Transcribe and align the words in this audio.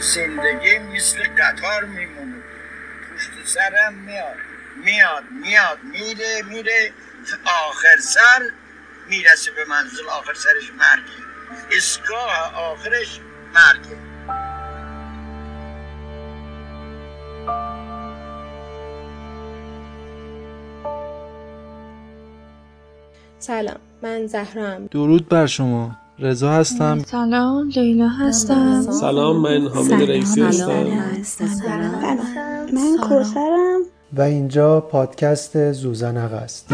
زندگی 0.00 0.78
مثل 0.78 1.22
قطار 1.38 1.84
میمونه. 1.84 2.42
پشت 3.16 3.30
سرم 3.44 3.94
میاد. 3.94 4.36
میاد 4.76 5.24
میاد 5.30 5.78
میره 5.82 6.42
میره. 6.42 6.92
آخر 7.44 7.96
سر 8.00 8.50
می‌رسه 9.08 9.50
به 9.50 9.64
منزل 9.64 10.08
آخر 10.08 10.34
سرش 10.34 10.70
مرگه 10.78 11.22
اسگاه 11.70 12.54
آخرش 12.54 13.20
مرگه 13.54 14.11
سلام 23.42 23.76
من 24.02 24.26
زهرام 24.26 24.86
درود 24.90 25.28
بر 25.28 25.46
شما. 25.46 25.90
رضا 26.18 26.52
هستم. 26.52 26.98
سلام 27.06 27.68
لیلا 27.68 28.08
هستم. 28.08 28.82
سلام. 28.82 29.36
من 29.36 29.68
حامد 29.68 29.92
رئیسی 29.92 30.42
هستم. 30.42 30.84
من 32.72 32.98
کوسرم 33.08 33.80
و 34.12 34.20
اینجا 34.20 34.80
پادکست 34.80 35.72
زوزنق 35.72 36.32
است. 36.32 36.72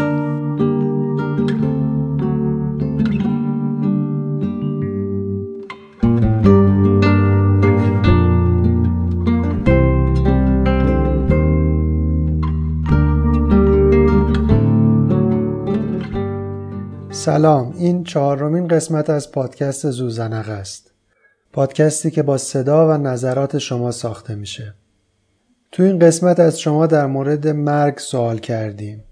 سلام. 17.29 17.73
این 17.77 18.03
چهارمین 18.03 18.67
قسمت 18.67 19.09
از 19.09 19.31
پادکست 19.31 19.91
زوزنق 19.91 20.49
است. 20.49 20.91
پادکستی 21.53 22.11
که 22.11 22.23
با 22.23 22.37
صدا 22.37 22.89
و 22.89 22.91
نظرات 22.91 23.57
شما 23.57 23.91
ساخته 23.91 24.35
میشه. 24.35 24.73
تو 25.71 25.83
این 25.83 25.99
قسمت 25.99 26.39
از 26.39 26.59
شما 26.59 26.87
در 26.87 27.05
مورد 27.05 27.47
مرگ 27.47 27.97
سوال 27.97 28.37
کردیم. 28.37 29.03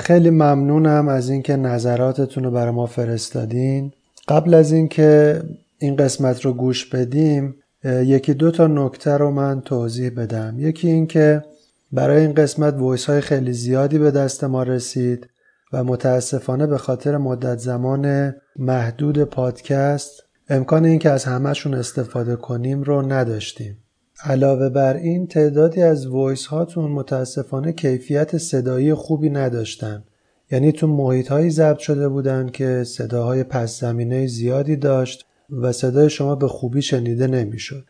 خیلی 0.00 0.30
ممنونم 0.30 1.08
از 1.08 1.30
اینکه 1.30 1.56
نظراتتون 1.56 2.44
رو 2.44 2.50
برای 2.50 2.72
ما 2.72 2.86
فرستادین. 2.86 3.92
قبل 4.28 4.54
از 4.54 4.72
اینکه 4.72 5.42
این 5.78 5.96
قسمت 5.96 6.44
رو 6.44 6.52
گوش 6.52 6.86
بدیم 6.86 7.54
یکی 7.84 8.34
دو 8.34 8.50
تا 8.50 8.66
نکته 8.66 9.10
رو 9.10 9.30
من 9.30 9.60
توضیح 9.60 10.10
بدم. 10.10 10.54
یکی 10.58 10.88
اینکه 10.88 11.44
برای 11.92 12.20
این 12.20 12.34
قسمت 12.34 12.74
وایس 12.74 13.04
های 13.06 13.20
خیلی 13.20 13.52
زیادی 13.52 13.98
به 13.98 14.10
دست 14.10 14.44
ما 14.44 14.62
رسید. 14.62 15.26
و 15.72 15.84
متاسفانه 15.84 16.66
به 16.66 16.78
خاطر 16.78 17.16
مدت 17.16 17.58
زمان 17.58 18.34
محدود 18.56 19.24
پادکست 19.24 20.22
امکان 20.48 20.84
اینکه 20.84 21.10
از 21.10 21.24
همهشون 21.24 21.74
استفاده 21.74 22.36
کنیم 22.36 22.82
رو 22.82 23.12
نداشتیم. 23.12 23.78
علاوه 24.24 24.68
بر 24.68 24.96
این 24.96 25.26
تعدادی 25.26 25.82
از 25.82 26.06
وایس 26.06 26.46
هاتون 26.46 26.90
متاسفانه 26.90 27.72
کیفیت 27.72 28.38
صدایی 28.38 28.94
خوبی 28.94 29.30
نداشتن. 29.30 30.04
یعنی 30.50 30.72
تو 30.72 30.86
محیط 30.86 31.28
هایی 31.28 31.50
ضبط 31.50 31.78
شده 31.78 32.08
بودن 32.08 32.48
که 32.48 32.84
صداهای 32.84 33.44
پس 33.44 33.80
زمینه 33.80 34.26
زیادی 34.26 34.76
داشت 34.76 35.26
و 35.50 35.72
صدای 35.72 36.10
شما 36.10 36.34
به 36.34 36.48
خوبی 36.48 36.82
شنیده 36.82 37.26
نمی‌شد. 37.26 37.84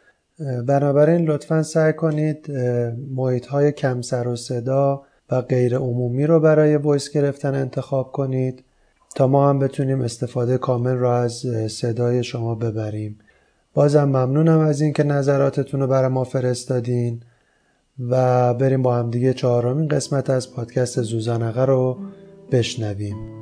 بنابراین 0.66 1.25
لطفا 1.25 1.62
سعی 1.62 1.92
کنید 1.92 2.50
محیط 3.10 3.47
های 3.47 3.72
کم 3.72 4.00
سر 4.00 4.28
و 4.28 4.36
صدا 4.36 5.03
و 5.31 5.41
غیر 5.41 5.78
عمومی 5.78 6.27
رو 6.27 6.41
برای 6.41 6.77
وایس 6.77 7.11
گرفتن 7.11 7.55
انتخاب 7.55 8.12
کنید 8.12 8.65
تا 9.15 9.27
ما 9.27 9.48
هم 9.48 9.59
بتونیم 9.59 10.01
استفاده 10.01 10.59
کامل 10.59 10.94
را 10.94 11.19
از 11.19 11.47
صدای 11.69 12.25
شما 12.25 12.55
ببریم. 12.55 13.19
بازم 13.75 14.05
ممنونم 14.05 14.59
از 14.59 14.81
اینکه 14.81 15.03
نظراتتون 15.03 15.81
رو 15.81 15.87
برای 15.87 16.09
ما 16.09 16.25
فرستادین 16.25 17.22
و 18.11 18.55
بریم 18.55 18.82
با 18.82 18.94
همدیگه 18.94 19.34
چهارمین 19.34 19.88
قسمت 19.88 20.31
از 20.31 20.55
پادکست 20.55 21.03
زوزانقه 21.03 21.65
رو 21.65 21.99
بشنویم. 22.53 23.41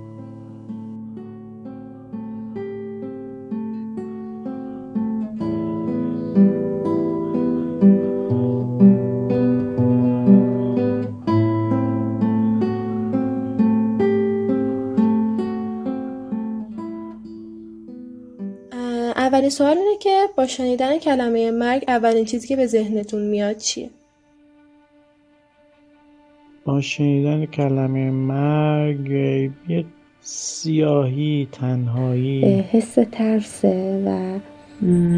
سوال 19.50 19.78
اینه 19.78 19.99
که 20.00 20.27
با 20.37 20.47
شنیدن 20.47 20.99
کلمه 20.99 21.50
مرگ 21.50 21.84
اولین 21.88 22.25
چیزی 22.25 22.49
که 22.49 22.56
به 22.56 22.66
ذهنتون 22.66 23.22
میاد 23.22 23.56
چیه؟ 23.56 23.91
با 26.65 26.81
شنیدن 26.81 27.47
کلمه 27.47 28.10
مرگ 28.10 29.10
یه 29.69 29.84
سیاهی 30.21 31.49
تنهایی. 31.53 32.44
حس 32.44 32.99
ترسه 33.12 34.05
و 34.06 34.39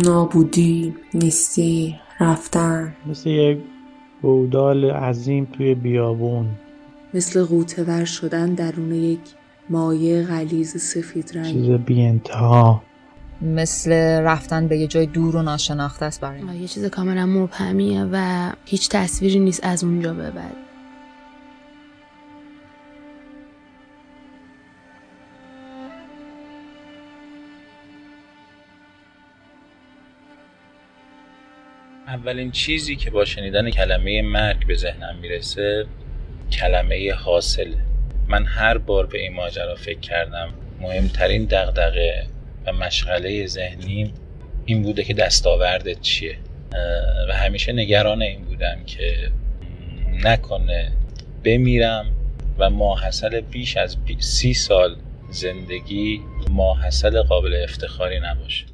نابودی 0.04 0.94
نیستی 1.14 1.96
رفتن. 2.20 2.94
مثل 3.06 3.30
یک 3.30 3.58
گودال 4.22 4.90
عظیم 4.90 5.48
توی 5.52 5.74
بیابون. 5.74 6.46
مثل 7.14 7.44
غوطه 7.44 8.04
شدن 8.04 8.54
درون 8.54 8.94
یک 8.94 9.20
مایه 9.70 10.22
غلیز 10.22 10.76
سفید 10.76 11.30
رنگ. 11.34 11.52
چیز 11.52 11.70
بی 11.70 12.02
انتها 12.02 12.82
مثل 13.42 13.92
رفتن 14.22 14.68
به 14.68 14.78
یه 14.78 14.86
جای 14.86 15.06
دور 15.06 15.36
و 15.36 15.42
ناشناخته 15.42 16.04
است 16.04 16.20
برای 16.20 16.42
من. 16.42 16.56
یه 16.56 16.68
چیز 16.68 16.84
کاملا 16.86 17.26
مبهمیه 17.26 18.08
و 18.12 18.50
هیچ 18.64 18.88
تصویری 18.88 19.38
نیست 19.38 19.64
از 19.64 19.84
اونجا 19.84 20.14
به 20.14 20.30
بعد. 20.30 20.56
اولین 32.06 32.50
چیزی 32.50 32.96
که 32.96 33.10
با 33.10 33.24
شنیدن 33.24 33.70
کلمه 33.70 34.22
مرگ 34.22 34.66
به 34.66 34.74
ذهنم 34.74 35.16
می‌رسه 35.22 35.86
کلمه 36.52 37.12
حاصله. 37.12 37.78
من 38.28 38.44
هر 38.44 38.78
بار 38.78 39.06
به 39.06 39.18
این 39.18 39.34
ماجرا 39.34 39.74
فکر 39.74 40.00
کردم 40.00 40.48
مهمترین 40.80 41.44
دغدغه 41.44 42.26
و 42.66 42.72
مشغله 42.72 43.46
ذهنیم 43.46 44.12
این 44.66 44.82
بوده 44.82 45.04
که 45.04 45.14
دستاوردت 45.14 46.00
چیه. 46.00 46.38
و 47.28 47.32
همیشه 47.32 47.72
نگران 47.72 48.22
این 48.22 48.44
بودم 48.44 48.84
که 48.86 49.30
نکنه 50.24 50.92
بمیرم 51.44 52.06
و 52.58 52.70
ماحصل 52.70 53.40
بیش 53.40 53.76
از 53.76 53.96
سی 54.18 54.54
سال 54.54 54.96
زندگی 55.30 56.20
ماحصل 56.50 57.22
قابل 57.22 57.62
افتخاری 57.64 58.20
نباشه. 58.20 58.71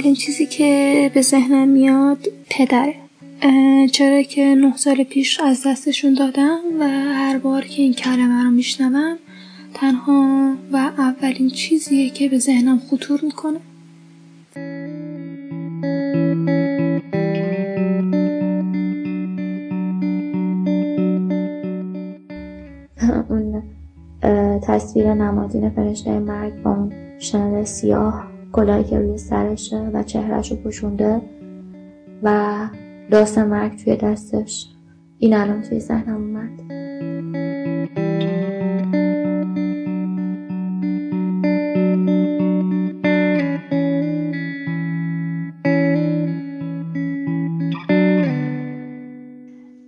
اولین 0.00 0.14
چیزی 0.14 0.46
که 0.46 1.10
به 1.14 1.22
ذهنم 1.22 1.68
میاد 1.68 2.26
پدره. 2.50 2.94
چرا 3.92 4.22
که 4.22 4.44
نه 4.44 4.76
سال 4.76 5.04
پیش 5.04 5.40
از 5.40 5.66
دستشون 5.66 6.14
دادم 6.14 6.58
و 6.80 6.88
هر 6.88 7.38
بار 7.38 7.64
که 7.64 7.82
این 7.82 7.92
کلمه 7.92 8.44
رو 8.44 8.50
میشنوم 8.50 9.16
تنها 9.74 10.54
و 10.72 10.76
اولین 10.76 11.48
چیزیه 11.48 12.10
که 12.10 12.28
به 12.28 12.38
ذهنم 12.38 12.78
خطور 12.78 13.20
می‌کنه. 13.22 13.60
اون 23.28 23.62
تصویر 24.62 25.14
نمادین 25.14 25.70
فرشته 25.70 26.18
مرگ 26.18 26.62
با 26.62 26.70
اون 26.70 26.92
شنل 27.18 27.64
سیاه. 27.64 28.29
کلاهی 28.52 28.84
که 28.84 28.98
روی 28.98 29.18
سرشه 29.18 29.90
و 29.94 30.02
چهرش 30.02 30.50
رو 30.50 30.56
پوشونده 30.56 31.22
و 32.22 32.56
داست 33.10 33.38
مرگ 33.38 33.84
توی 33.84 33.96
دستش. 33.96 34.66
این 35.18 35.34
الان 35.34 35.62
توی 35.62 35.80
ذهنم 35.80 36.14
اومد. 36.14 36.60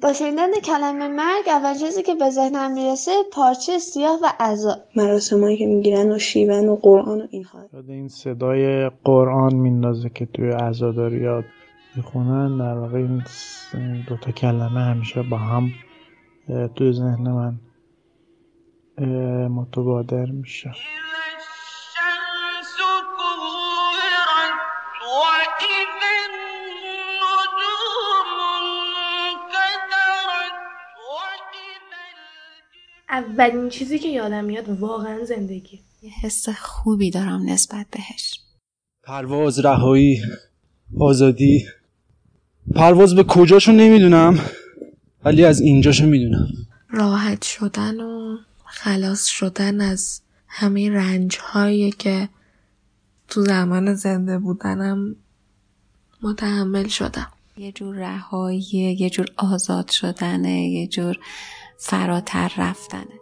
با 0.03 0.13
شنیدن 0.13 0.53
کلمه 0.65 1.09
مرگ 1.43 1.49
اول 1.49 1.75
چیزی 1.75 2.03
که 2.03 2.15
به 2.15 2.31
ذهنم 2.31 2.73
می‌رسه 2.73 3.11
پارچه 3.33 3.79
سیاه 3.79 4.19
و 4.23 4.27
عذاب 4.41 4.79
مراسمایی 4.97 5.57
که 5.57 5.67
می‌گیرن 5.67 6.13
و 6.13 6.19
شیون 6.19 6.69
و 6.69 6.77
قرآن 6.77 7.21
و 7.21 7.27
اینها. 7.31 7.59
یاد 7.73 7.91
این 7.91 8.09
صدای 8.09 8.91
قرآن 9.05 9.55
میندازه 9.55 10.09
که 10.09 10.27
توی 10.27 10.51
عزاداریات 10.51 11.45
می‌خونن. 11.97 12.59
در 12.59 12.79
واقع 12.79 12.99
این 12.99 13.23
دوتا 14.09 14.31
کلمه 14.31 14.81
همیشه 14.81 15.23
با 15.23 15.37
هم 15.37 15.71
توی 16.77 16.93
ذهن 16.93 17.31
من 17.31 17.59
متبادر 19.49 20.27
میشه. 20.27 20.71
اولین 33.13 33.69
چیزی 33.69 33.99
که 33.99 34.09
یادم 34.09 34.45
میاد 34.45 34.69
واقعا 34.69 35.25
زندگی. 35.25 35.81
یه 36.03 36.11
حس 36.11 36.49
خوبی 36.49 37.11
دارم 37.11 37.43
نسبت 37.51 37.87
بهش. 37.91 38.41
پرواز 39.03 39.59
رهایی 39.59 40.23
آزادی. 41.01 41.67
پرواز 42.75 43.15
به 43.15 43.25
کجاشو 43.25 43.73
نمی‌دونم 43.73 44.39
ولی 45.25 45.45
از 45.45 45.61
اینجاشو 45.61 46.07
می‌دونم. 46.07 46.49
راحت 46.91 47.45
شدن 47.45 48.01
و 48.01 48.37
خلاص 48.65 49.27
شدن 49.27 49.81
از 49.81 50.21
همه 50.49 50.91
رنج 50.91 51.39
هایی 51.41 51.91
که 51.91 52.29
تو 53.29 53.41
زمان 53.45 53.95
زنده 53.95 54.39
بودنم 54.39 55.17
متحمل 56.23 56.89
شدم. 56.89 57.33
یه 57.57 57.73
جور 57.73 57.97
رهایی 57.97 58.97
یه 58.99 59.11
جور 59.11 59.27
آزاد 59.37 59.91
شدنه 59.91 60.69
یه 60.69 60.87
جور 60.87 61.19
فراتر 61.85 62.53
رفتنه 62.59 63.21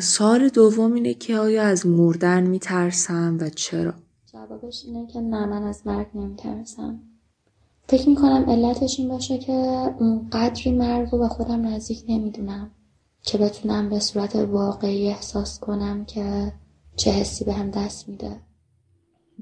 سال 0.00 0.48
دوم 0.48 0.92
اینه 0.92 1.14
که 1.14 1.38
آیا 1.38 1.62
از 1.62 1.86
مردن 1.86 2.42
میترسم 2.42 3.38
و 3.40 3.48
چرا؟ 3.48 3.94
جوابش 4.32 4.84
اینه 4.86 5.06
که 5.06 5.20
نه 5.20 5.46
من 5.46 5.62
از 5.62 5.86
مرگ 5.86 6.06
نمیترسم 6.14 7.11
فکر 7.92 8.08
می‌کنم 8.08 8.44
علتش 8.50 8.98
این 8.98 9.08
باشه 9.08 9.38
که 9.38 9.52
اون 9.98 10.28
قدری 10.32 10.72
مرگ 10.72 11.08
رو 11.12 11.18
به 11.18 11.28
خودم 11.28 11.66
نزدیک 11.66 12.04
نمی‌دونم 12.08 12.70
که 13.22 13.38
بتونم 13.38 13.88
به 13.88 13.98
صورت 14.00 14.36
واقعی 14.36 15.08
احساس 15.08 15.60
کنم 15.60 16.04
که 16.04 16.52
چه 16.96 17.10
حسی 17.10 17.44
به 17.44 17.52
هم 17.52 17.70
دست 17.70 18.08
میده. 18.08 18.36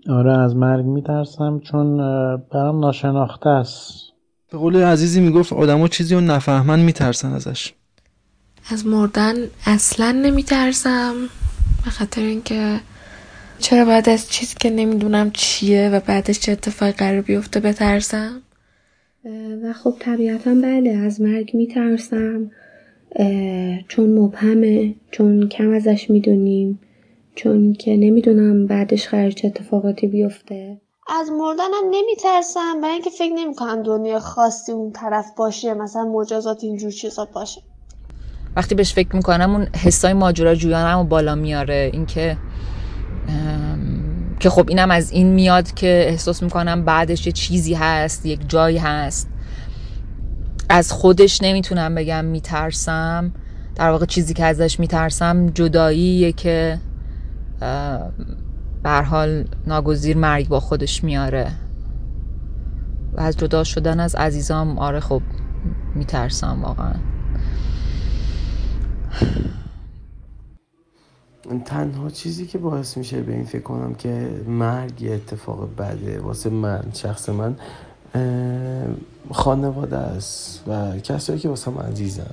آره 0.08 0.38
از 0.38 0.56
مرگ 0.56 0.84
میترسم 0.84 1.60
چون 1.60 1.96
برام 2.36 2.80
ناشناخته 2.80 3.48
است. 3.48 3.92
به 4.52 4.58
قول 4.58 4.76
عزیزی 4.76 5.20
می‌گفت 5.20 5.52
آدما 5.52 5.88
چیزی 5.88 6.14
رو 6.14 6.20
نفهمن 6.20 6.80
میترسن 6.80 7.32
ازش. 7.32 7.74
از 8.70 8.86
مردن 8.86 9.34
اصلا 9.66 10.12
نمیترسم 10.12 11.14
به 11.84 11.90
خاطر 11.90 12.22
اینکه 12.22 12.80
چرا 13.60 13.84
بعد 13.84 14.08
از 14.08 14.30
چیزی 14.30 14.54
که 14.60 14.70
نمی‌دونم 14.70 15.30
چیه 15.30 15.90
و 15.92 16.00
بعدش 16.00 16.40
چه 16.40 16.52
اتفاقی 16.52 16.92
قرار 16.92 17.20
بیفته 17.20 17.60
بترسم؟ 17.60 18.42
و 19.64 19.72
خب 19.72 19.94
طبیعتا 20.00 20.54
بله 20.54 20.90
از 20.90 21.20
مرگ 21.20 21.50
میترسم. 21.54 22.50
چون 23.88 24.18
مبهمه 24.18 24.94
چون 25.10 25.48
کم 25.48 25.72
ازش 25.74 26.10
می‌دونیم 26.10 26.80
چون 27.34 27.72
که 27.72 27.96
نمی‌دونم 27.96 28.66
بعدش 28.66 29.08
قرار 29.08 29.30
چه 29.30 29.48
اتفاقاتی 29.48 30.06
بیفته. 30.06 30.80
از 31.20 31.30
مردنم 31.30 31.90
نمیترسم 31.90 32.80
برای 32.82 32.94
اینکه 32.94 33.10
فکر 33.10 33.32
نمی‌کنم 33.32 33.82
دنیا 33.82 34.20
خاصی 34.20 34.72
اون 34.72 34.92
طرف 34.92 35.26
باشه 35.36 35.74
مثلا 35.74 36.04
مجازات 36.04 36.64
اینجور 36.64 36.90
چیزا 36.90 37.28
باشه. 37.34 37.60
وقتی 38.56 38.74
بهش 38.74 38.94
فکر 38.94 39.16
می‌کنم 39.16 39.50
اون 39.54 39.66
حسای 39.84 40.12
ماجراجویانم 40.12 40.98
و 40.98 41.04
بالا 41.04 41.34
میاره. 41.34 41.90
اینکه 41.92 42.36
که 44.40 44.50
خب 44.50 44.68
اینم 44.68 44.90
از 44.90 45.10
این 45.10 45.26
میاد 45.26 45.74
که 45.74 46.04
احساس 46.08 46.42
می‌کنم 46.42 46.84
بعدش 46.84 47.26
یه 47.26 47.32
چیزی 47.32 47.74
هست 47.74 48.26
یک 48.26 48.40
جایی 48.48 48.78
هست. 48.78 49.28
از 50.68 50.92
خودش 50.92 51.42
نمی‌تونم 51.42 51.94
بگم 51.94 52.24
میترسم. 52.24 53.32
در 53.74 53.90
واقع 53.90 54.06
چیزی 54.06 54.34
که 54.34 54.44
ازش 54.44 54.80
میترسم 54.80 55.46
جداییه 55.46 56.32
که 56.32 56.78
به 58.82 58.90
حال 58.90 59.44
ناگزیر 59.66 60.16
مرگ 60.16 60.48
با 60.48 60.60
خودش 60.60 61.04
میاره. 61.04 61.52
و 63.12 63.20
از 63.20 63.36
جدا 63.36 63.64
شدن 63.64 64.00
از 64.00 64.14
عزیزام 64.14 64.78
آره 64.78 65.00
خب 65.00 65.22
میترسم 65.94 66.62
واقعا. 66.62 66.94
تنها 71.64 72.10
چیزی 72.10 72.46
که 72.46 72.58
باعث 72.58 72.96
میشه 72.96 73.20
به 73.22 73.32
این 73.32 73.44
فکر 73.44 73.62
کنم 73.62 73.94
که 73.94 74.42
مرگ 74.48 75.02
یه 75.02 75.14
اتفاق 75.14 75.68
بده 75.78 76.20
واسه 76.20 76.50
من 76.50 76.82
شخص 76.94 77.28
من 77.28 77.56
خانواده 79.30 79.96
است 79.96 80.62
و 80.66 80.98
کسایی 80.98 81.38
که 81.38 81.48
واسه 81.48 81.70
من 81.70 81.82
عزیزن. 81.82 82.30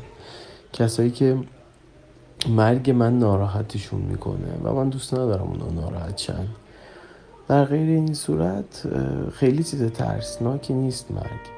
کسایی 0.73 1.11
که 1.11 1.37
مرگ 2.49 2.91
من 2.91 3.19
ناراحتشون 3.19 4.01
می‌کنه 4.01 4.53
و 4.63 4.73
من 4.73 4.89
دوست 4.89 5.13
ندارم 5.13 5.47
اونا 5.47 5.81
ناراحت 5.81 6.17
شن. 6.17 6.47
در 7.47 7.65
غیر 7.65 7.89
این 7.89 8.13
صورت 8.13 8.87
خیلی 9.33 9.63
چیز 9.63 9.83
ترسناکی 9.83 10.73
نیست 10.73 11.11
مرگ. 11.11 11.56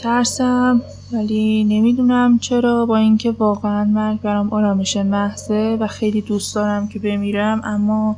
میترسم 0.00 0.82
ولی 1.12 1.64
نمی‌دونم 1.64 2.38
چرا 2.38 2.86
با 2.86 2.96
اینکه 2.96 3.30
واقعا 3.30 3.84
مرگ 3.84 4.20
برام 4.20 4.52
آرامش 4.52 4.96
محضه 4.96 5.76
و 5.80 5.86
خیلی 5.86 6.20
دوست 6.20 6.54
دارم 6.54 6.88
که 6.88 6.98
بمیرم 6.98 7.60
اما 7.64 8.16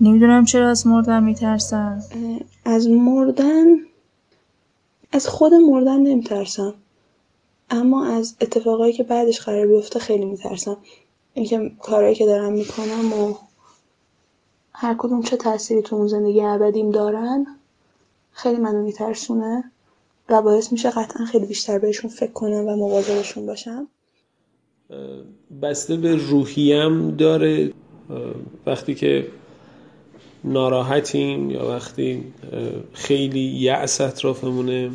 نمی‌دونم 0.00 0.44
چرا 0.44 0.70
از 0.70 0.86
مردن 0.86 1.22
میترسم. 1.22 2.02
از 2.64 2.88
مردن 2.88 3.64
از 5.12 5.28
خود 5.28 5.54
مردن 5.54 6.00
نمیترسم 6.00 6.74
اما 7.70 8.06
از 8.06 8.36
اتفاقایی 8.40 8.92
که 8.92 9.02
بعدش 9.02 9.40
قرار 9.40 9.66
بیفته 9.66 9.98
خیلی 9.98 10.24
میترسم. 10.24 10.76
اینکه 11.34 11.72
کارهایی 11.82 12.14
که 12.14 12.26
دارم 12.26 12.52
می‌کنم 12.52 13.12
و 13.12 13.34
هر 14.72 14.94
کدوم 14.98 15.22
چه 15.22 15.36
تأثیری 15.36 15.82
تو 15.82 15.96
اون 15.96 16.06
زندگی 16.06 16.40
ابدیم 16.40 16.90
دارن 16.90 17.46
خیلی 18.32 18.56
منو 18.56 18.82
میترسونه. 18.82 19.64
و 20.28 20.42
باعث 20.42 20.72
میشه 20.72 20.90
قطعا 20.90 21.24
خیلی 21.24 21.46
بیشتر 21.46 21.78
بهشون 21.78 22.10
فکر 22.10 22.32
کنم 22.32 22.66
و 22.66 22.76
مواظبشون 22.76 23.46
باشم. 23.46 23.88
بسته 25.62 25.96
به 25.96 26.16
روحیم 26.16 27.10
داره 27.10 27.72
وقتی 28.66 28.94
که 28.94 29.26
ناراحتیم 30.44 31.50
یا 31.50 31.68
وقتی 31.68 32.24
خیلی 32.92 33.40
یأس 33.40 34.00
اطرافمونه 34.00 34.90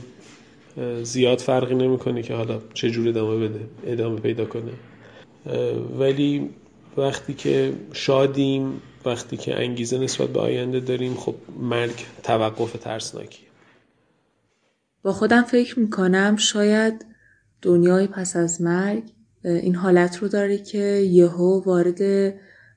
زیاد 1.04 1.40
فرقی 1.40 1.76
نمی‌کنه 1.76 2.22
که 2.22 2.34
حالا 2.34 2.62
چه 2.74 2.90
جور 2.90 3.10
ادامه 3.10 3.48
بده 3.48 3.60
ادامه 3.86 4.20
پیدا 4.20 4.46
کنه. 4.46 4.72
ولی 6.00 6.50
وقتی 6.98 7.34
که 7.34 7.74
شادیم 7.94 8.82
وقتی 9.06 9.38
که 9.38 9.56
انگیزه 9.60 9.98
نسبت 9.98 10.30
به 10.30 10.40
آینده 10.40 10.80
داریم 10.80 11.14
خب 11.14 11.36
مرگ 11.60 12.06
توقف 12.24 12.72
ترسناکی 12.72 13.47
با 15.08 15.14
خودم 15.14 15.42
فکر 15.42 15.80
می‌کنم 15.80 16.36
شاید 16.36 17.06
دنیای 17.62 18.08
پس 18.08 18.36
از 18.36 18.62
مرگ 18.62 19.04
این 19.44 19.76
حالت 19.76 20.18
رو 20.18 20.28
داره 20.28 20.58
که 20.58 20.80
یهو 21.12 21.64
وارد 21.64 22.34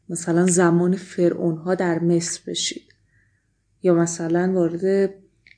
مثلا 0.08 0.46
زمان 0.46 0.96
فرعون 0.96 1.56
ها 1.56 1.74
در 1.74 1.98
مصر 1.98 2.40
بشید 2.46 2.94
یا 3.82 3.94
مثلا 3.94 4.52
وارد 4.52 5.14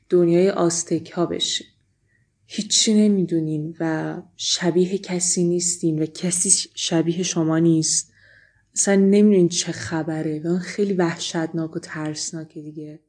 دنیای 0.09 0.51
آستک 0.51 1.11
ها 1.11 1.27
بشید. 1.27 1.67
هیچی 2.47 2.95
نمی‌دونین 2.95 3.77
و 3.81 4.23
شبیه 4.37 4.99
کسی 4.99 5.45
نیستین 5.45 6.03
و 6.03 6.07
کسی 6.07 6.69
شبیه 6.75 7.23
شما 7.23 7.59
نیست. 7.59 8.13
اصلا 8.75 8.95
نمی‌دونین 8.95 9.49
چه 9.49 9.73
خبره 9.73 10.41
و 10.41 10.59
خیلی 10.59 10.93
وحشتناک 10.93 11.77
و 11.77 11.79
ترسناکه 11.79 12.63
دیگه. 12.63 13.01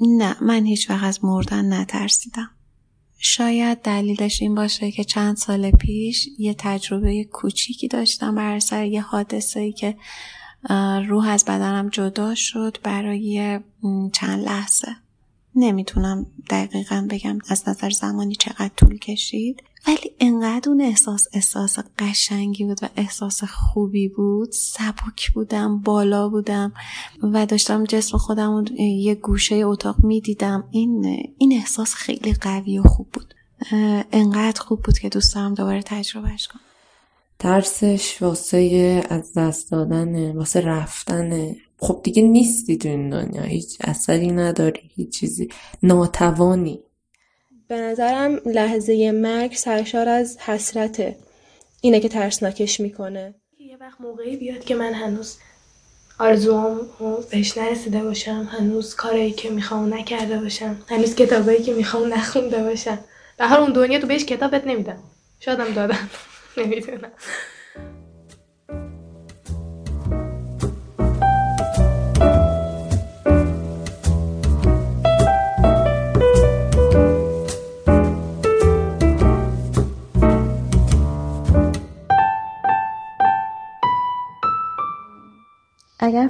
نه 0.00 0.36
من 0.42 0.64
هیچ 0.64 0.90
وقت 0.90 1.04
از 1.04 1.24
مردن 1.24 1.72
نترسیدم. 1.72 2.50
شاید 3.18 3.78
دلیلش 3.78 4.42
این 4.42 4.54
باشه 4.54 4.90
که 4.90 5.04
چند 5.04 5.36
سال 5.36 5.70
پیش 5.70 6.28
یه 6.38 6.54
تجربه 6.58 7.24
کوچیکی 7.24 7.88
داشتم 7.88 8.34
بر 8.34 8.58
سر 8.58 8.86
یه 8.86 9.00
حادثه 9.02 9.60
ای 9.60 9.72
که 9.72 9.96
روح 11.08 11.28
از 11.28 11.44
بدنم 11.44 11.88
جدا 11.88 12.34
شد 12.34 12.76
برای 12.82 13.60
چند 14.12 14.44
لحظه. 14.44 14.96
نمی‌تونم 15.54 16.26
دقیقا 16.50 17.06
بگم 17.10 17.38
از 17.48 17.68
نظر 17.68 17.90
زمانی 17.90 18.34
چقدر 18.34 18.70
طول 18.76 18.98
کشید. 18.98 19.62
ولی 19.86 20.12
انقدر 20.20 20.70
اون 20.70 20.80
احساس 20.80 21.26
احساس 21.32 21.78
قشنگی 21.98 22.64
بود 22.64 22.78
و 22.82 22.88
احساس 22.96 23.44
خوبی 23.44 24.08
بود. 24.08 24.52
سبک 24.52 25.32
بودم 25.34 25.78
بالا 25.78 26.28
بودم 26.28 26.72
و 27.22 27.46
داشتم 27.46 27.84
جسم 27.84 28.18
خودم 28.18 28.64
یه 28.78 29.14
گوشه 29.14 29.54
اتاق 29.54 30.04
می‌دیدم. 30.04 30.64
این 30.70 31.04
این 31.38 31.52
احساس 31.52 31.94
خیلی 31.94 32.32
قوی 32.32 32.78
و 32.78 32.82
خوب 32.82 33.08
بود. 33.12 33.34
انقدر 34.12 34.60
خوب 34.60 34.82
بود 34.82 34.98
که 34.98 35.08
دوست 35.08 35.34
دارم 35.34 35.54
دوباره 35.54 35.82
تجربهش 35.82 36.46
کنم. 36.48 36.60
ترسش 37.38 38.22
واسه 38.22 39.02
از 39.08 39.32
دست 39.34 39.70
دادن 39.70 40.36
واسه 40.36 40.60
رفتن. 40.60 41.56
خب 41.78 42.00
دیگه 42.04 42.22
نیستی 42.22 42.76
تو 42.76 42.88
این 42.88 43.10
دنیا. 43.10 43.42
هیچ 43.42 43.76
اثری 43.80 44.30
نداری 44.30 44.90
هیچ 44.94 45.18
چیزی. 45.18 45.48
ناتوانی. 45.82 46.80
به 47.70 47.76
نظرم 47.80 48.40
لحظه 48.46 49.12
مرگ 49.12 49.54
سرشار 49.54 50.08
از 50.08 50.38
حسرته 50.38 51.16
اینه 51.80 52.00
که 52.00 52.08
ترسناکش 52.08 52.80
می‌کنه. 52.80 53.34
یه 53.58 53.76
وقت 53.80 54.00
موقعی 54.00 54.36
بیاد 54.36 54.64
که 54.64 54.74
من 54.74 54.92
هنوز 54.92 55.36
آرزوام 56.18 56.80
بهش 57.30 57.58
نرسیده 57.58 58.02
باشم 58.02 58.48
هنوز 58.52 58.94
کاری 58.94 59.32
که 59.32 59.50
می‌خوام 59.50 59.94
نکرده 59.94 60.38
باشم 60.38 60.82
هنوز 60.88 61.14
کتابایی 61.14 61.62
که 61.62 61.72
می‌خوام 61.72 62.14
نخونده 62.14 62.62
باشم. 62.62 62.98
به 63.38 63.46
هر 63.46 63.60
اون 63.60 63.72
دنیا 63.72 63.98
تو 63.98 64.06
بهش 64.06 64.24
کتابت 64.24 64.66
نمیدم. 64.66 65.02
شادم 65.40 65.74
دادم. 65.74 66.10
نمی‌دونم. 66.56 67.12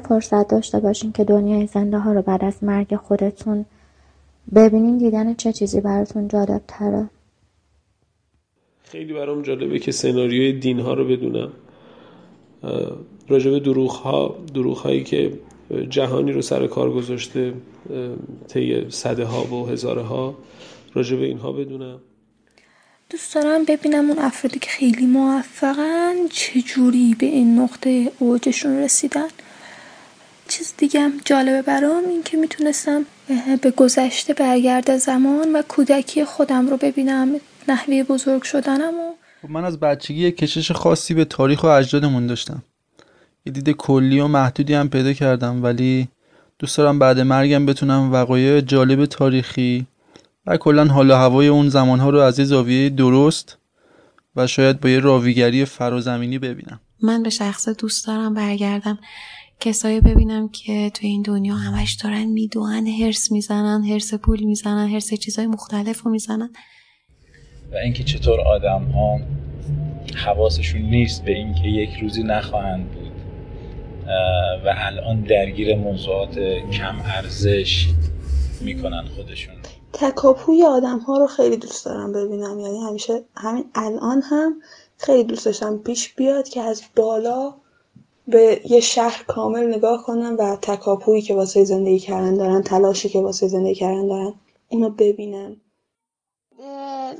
فرصت 0.07 0.49
داشته 0.49 0.81
باشین 0.81 1.13
که 1.13 1.25
دنیای 1.25 1.67
زنده 1.67 1.99
ها 1.99 2.13
رو 2.13 2.23
بعد 2.23 2.45
از 2.45 2.65
مرگ 2.65 2.97
خودتون 2.97 3.65
ببینین 4.55 4.99
دیدن 4.99 5.35
چه 5.35 5.53
چیزی 5.53 5.81
براتون 5.81 6.29
جالب 6.29 6.63
تره 6.69 7.11
خیلی 8.83 9.13
برام 9.13 9.43
جالبه 9.43 9.79
که 9.79 9.93
سناریوی 9.93 10.53
دین 10.53 10.81
ها 10.81 10.95
رو 10.95 11.05
بدونم. 11.05 11.53
راجب 13.29 13.59
دروغ 13.59 13.91
ها 13.91 14.37
دروغ 14.55 14.79
هایی 14.79 15.05
که 15.05 15.33
جهانی 15.91 16.33
رو 16.33 16.43
سر 16.43 16.67
کار 16.67 16.93
گذاشته 16.93 17.55
طی 18.49 18.91
صده 18.91 19.25
ها 19.25 19.55
و 19.55 19.67
هزاره 19.67 20.03
ها 20.03 20.35
راجب 20.95 21.21
اینها 21.21 21.53
بدونم. 21.53 22.01
دوست 23.11 23.35
دارم 23.35 23.65
ببینم 23.65 24.11
اون 24.11 24.19
افرادی 24.19 24.59
که 24.59 24.71
خیلی 24.71 25.07
موفقن 25.07 26.15
چجوری 26.31 27.17
به 27.19 27.27
این 27.27 27.59
نقطه 27.59 28.13
اوجشون 28.19 28.79
رسیدن. 28.79 29.29
چیز 30.51 30.75
دیگه 30.77 31.01
هم 31.01 31.13
جالبه 31.25 31.63
برام 31.63 32.05
این 32.09 32.23
که 32.23 32.37
می‌تونستم 32.37 33.05
به 33.63 33.71
گذشته 33.71 34.35
برگرد 34.35 34.97
زمان 34.97 35.53
و 35.53 35.63
کودکی 35.63 36.25
خودم 36.25 36.69
رو 36.69 36.77
ببینم 36.77 37.29
نحوه 37.69 38.03
بزرگ 38.03 38.43
شدنم 38.43 38.95
و 38.95 39.13
خب 39.43 39.51
من 39.51 39.65
از 39.65 39.81
بچگی 39.81 40.33
کشش 40.33 40.73
خاصی 40.73 41.15
به 41.15 41.25
تاریخ 41.25 41.63
و 41.63 41.67
اجدادمون 41.67 42.27
داشتم. 42.27 42.63
یه 43.47 43.53
دید 43.53 43.71
کلی 43.71 44.21
و 44.21 44.27
محدودی 44.27 44.75
هم 44.75 44.89
پیدا 44.89 45.13
کردم 45.13 45.63
ولی 45.63 46.09
دوست 46.59 46.79
دارم 46.79 46.99
بعد 46.99 47.21
مرگم 47.21 47.67
بتونم 47.67 48.13
وقایع 48.13 48.61
جالب 48.61 49.07
تاریخی 49.07 49.87
و 50.47 50.57
کلا 50.57 50.85
حال 50.85 51.11
و 51.11 51.15
هوای 51.15 51.49
اون 51.49 51.69
زمانها 51.69 52.11
رو 52.11 52.19
از 52.19 52.39
یه 52.39 52.45
زاویه 52.45 52.89
درست 52.89 53.57
و 54.37 54.47
شاید 54.47 54.81
با 54.81 54.89
یه 54.89 55.01
راویگری 55.01 55.65
فرازمینی 55.65 56.39
ببینم. 56.39 56.81
من 57.03 57.23
به 57.23 57.31
شخص 57.31 57.69
دوست 57.69 58.07
دارم 58.07 58.35
برگردم. 58.35 58.99
کسایی 59.61 60.01
ببینم 60.01 60.49
که 60.49 60.91
تو 60.91 61.07
این 61.07 61.23
دنیا 61.23 61.55
همش 61.55 61.93
دارن 61.93 62.25
می‌دونن 62.25 62.87
هرس 62.87 63.33
می‌زنن 63.33 63.85
هرس 63.85 64.15
پول 64.15 64.45
می‌زنن 64.45 64.89
هرس 64.89 65.15
چیزای 65.15 65.47
مختلف 65.47 66.01
رو 66.01 66.11
می‌زنن. 66.11 66.51
و 67.73 67.77
اینکه 67.77 68.05
چطور 68.05 68.41
آدم 68.41 68.85
ها 68.85 69.21
حواسشون 70.17 70.83
نیست 70.83 71.25
به 71.25 71.33
اینکه 71.33 71.69
یک 71.69 71.91
روزی 72.03 72.23
نخواهند 72.23 72.91
بود. 72.91 73.11
و 74.67 74.75
الان 74.77 75.21
درگیر 75.21 75.77
موضوعات 75.77 76.39
کم 76.73 76.97
ارزش 77.05 77.87
می‌کنن 78.61 79.05
خودشون. 79.17 79.55
تکاپوی 79.93 80.65
آدم 80.65 80.99
ها 80.99 81.19
رو 81.19 81.27
خیلی 81.27 81.57
دوست 81.57 81.85
دارم 81.85 82.13
ببینم. 82.13 82.61
یعنی 82.61 82.79
همیشه 82.79 83.23
همین 83.37 83.65
الان 83.75 84.23
هم 84.23 84.55
خیلی 84.99 85.25
دوست 85.25 85.47
داشتم 85.47 85.79
پیش 85.79 86.15
بیاد 86.15 86.49
که 86.49 86.61
از 86.61 86.83
بالا 86.97 87.55
به 88.31 88.61
یه 88.65 88.81
شهر 88.81 89.25
کامل 89.27 89.75
نگاه 89.75 90.03
کنم 90.03 90.37
و 90.39 90.57
تکاپویی 90.63 91.23
که 91.23 91.35
واسه 91.35 91.65
زندگی 91.65 91.99
کردن 91.99 92.35
دارن 92.35 92.63
تلاشی 92.63 93.09
که 93.09 93.21
واسه 93.21 93.49
زندگی 93.49 93.75
کردن 93.75 94.07
دارن 94.07 94.35
اونو 94.69 94.91
ببینم 94.91 95.57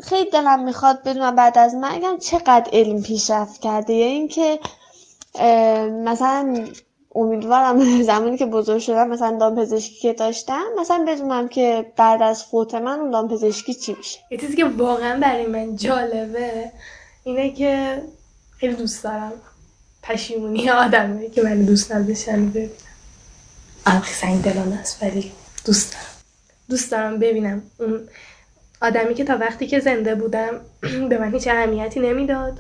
خیلی 0.03 0.31
دلم 0.31 0.65
می‌خواد 0.65 1.03
بدونم 1.03 1.37
بعد 1.37 1.59
از 1.59 1.75
مرگم 1.75 2.19
چقدر 2.19 2.71
علم 2.73 3.03
پیشرفت 3.03 3.61
کرده. 3.61 3.93
یا 3.93 4.07
اینکه 4.07 4.59
مثلا 6.05 6.65
امیدوارم 7.15 8.03
زمانی 8.03 8.37
که 8.37 8.47
بزرگ 8.47 8.79
شدم 8.79 9.09
مثلا 9.09 9.39
دام 9.39 9.57
پزشکی 9.57 10.01
که 10.01 10.13
داشتم 10.13 10.63
مثلا 10.79 11.05
بدونم 11.09 11.49
که 11.49 11.93
بعد 11.97 12.23
از 12.23 12.45
فوت 12.45 12.75
من 12.75 13.01
اون 13.01 13.11
دام 13.11 13.29
پزشکی 13.29 13.75
چی 13.75 13.95
میشه. 13.95 14.19
یه 14.31 14.39
چیزی 14.39 14.57
که 14.57 14.65
واقعا 14.65 15.21
برای 15.21 15.47
من 15.47 15.77
جالبه 15.77 16.73
اینه 17.25 17.51
که 17.51 18.03
خیلی 18.59 18.75
دوست 18.75 19.05
دارم. 19.05 19.33
پشیمونی 20.03 20.71
آدمه 20.71 21.29
که 21.29 21.43
من 21.43 21.63
دوست 21.63 21.93
نداشتن 21.93 22.51
ببینم. 22.51 22.71
الان 23.87 24.03
سنگ 24.03 24.43
دلانه 24.43 24.81
است 24.81 25.03
ولی 25.03 25.33
دوست 25.65 25.93
دارم. 25.93 26.05
دوست 26.69 26.91
دارم 26.91 27.19
ببینم. 27.19 27.63
اون 27.79 28.09
آدمی 28.83 29.15
که 29.15 29.25
تا 29.25 29.39
وقتی 29.39 29.67
که 29.67 29.81
زنده 29.81 30.15
بودم 30.15 30.61
به 31.09 31.19
من 31.19 31.33
هیچ 31.35 31.49
اهمیتی 31.49 32.01
نمی‌داد. 32.01 32.59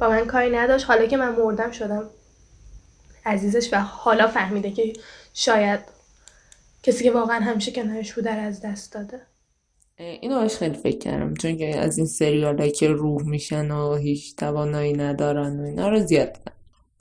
با 0.00 0.08
من 0.08 0.26
کاری 0.26 0.56
نداشت. 0.56 0.86
حالا 0.86 1.06
که 1.06 1.16
من 1.16 1.36
مردم 1.36 1.70
شدم 1.70 2.10
عزیزش 3.26 3.68
و 3.72 3.80
حالا 3.80 4.28
فهمیده 4.28 4.70
که 4.70 4.92
شاید 5.34 5.80
کسی 6.82 7.04
که 7.04 7.10
واقعا 7.10 7.40
همیشه 7.40 7.72
کنارش 7.72 8.12
بوده 8.12 8.30
از 8.30 8.60
دست 8.60 8.92
داده. 8.92 9.20
اینو 9.98 10.40
باش 10.40 10.56
خیلی 10.56 10.78
فکر 10.78 10.98
کردم. 10.98 11.34
چون 11.34 11.56
که 11.56 11.78
از 11.78 11.98
این 11.98 12.06
سریال 12.06 12.70
که 12.70 12.88
روح 12.88 13.22
میشن 13.22 13.70
و 13.70 13.94
هیچ 13.94 14.36
توانایی 14.36 14.92
ندارن 14.92 15.60
و 15.60 15.64
اینا 15.64 15.88
رو 15.88 16.00
زیاد 16.00 16.36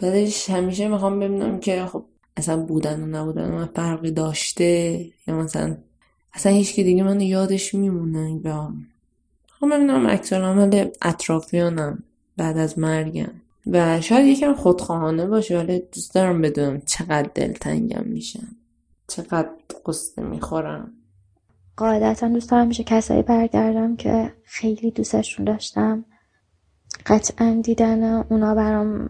بعدش 0.01 0.49
همیشه 0.49 0.87
می‌خوام 0.87 1.19
ببینم 1.19 1.59
که 1.59 1.85
خب 1.85 2.05
اصلا 2.37 2.57
بودن 2.63 3.01
و 3.01 3.05
نبودن 3.05 3.51
من 3.51 3.65
فرقی 3.65 4.11
داشته؟ 4.11 5.05
یا 5.27 5.35
مثلا 5.35 5.77
اصلا 6.33 6.51
هیچ 6.51 6.73
که 6.75 6.83
دیگه 6.83 7.03
من 7.03 7.21
یادش 7.21 7.75
میمونه 7.75 8.41
یا 8.45 8.73
خب 9.59 9.67
ببینم 9.75 10.05
اکثر 10.05 10.41
عمل 10.41 10.89
اطرافیانم 11.01 12.03
بعد 12.37 12.57
از 12.57 12.79
مرگم. 12.79 13.31
و 13.67 14.01
شاید 14.01 14.25
یکم 14.25 14.53
خودخواهانه 14.53 15.25
باشه 15.25 15.57
ولی 15.57 15.79
دوست 15.79 16.15
دارم 16.15 16.41
بدونم 16.41 16.81
چقدر 16.85 17.29
دلتنگم 17.35 18.03
میشم. 18.03 18.55
چقدر 19.07 19.49
قصه 19.85 20.21
می‌خورم. 20.21 20.91
قاعدتا 21.77 22.27
دوست 22.27 22.51
دارم 22.51 22.67
میشه 22.67 22.83
کسایی 22.83 23.21
برگردم 23.21 23.95
که 23.95 24.33
خیلی 24.43 24.91
دوستشون 24.91 25.45
داشتم. 25.45 26.05
قطعا 27.05 27.61
دیدن 27.63 28.03
اونا 28.03 28.55
برام 28.55 29.09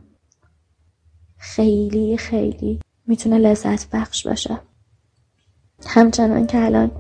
خیلی 1.42 2.18
خیلی 2.18 2.80
می‌تونه 3.08 3.38
لذت 3.38 3.90
بخش 3.92 4.28
باشه. 4.28 4.60
همچنان 5.88 6.48
که 6.48 6.66
الان 6.66 6.92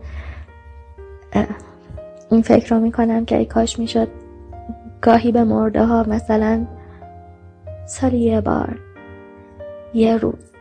این 2.31 2.41
فکر 2.41 2.75
رو 2.75 2.81
می‌کنم 2.81 3.25
که 3.25 3.38
ای 3.38 3.45
کاش 3.45 3.79
می‌شد 3.79 4.07
گاهی 5.01 5.31
به 5.31 5.43
مرده 5.43 5.86
ها 5.86 6.03
مثلا 6.03 6.67
سالی 7.88 8.19
یه 8.19 8.41
بار 8.41 8.79
یه 9.93 10.17
روز 10.17 10.51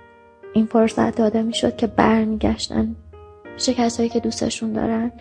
این 0.54 0.66
فرصت 0.66 1.16
داده 1.16 1.42
می‌شد 1.42 1.76
که 1.76 1.86
برمیگشتن. 1.86 2.96
پیش 3.56 3.68
کسایی 3.68 4.08
که 4.08 4.20
دوستشون 4.20 4.72
دارن. 4.72 5.12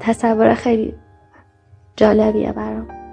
تصور 0.00 0.54
خیلی 0.54 0.94
جالبیه 1.96 2.52
برام. 2.52 3.07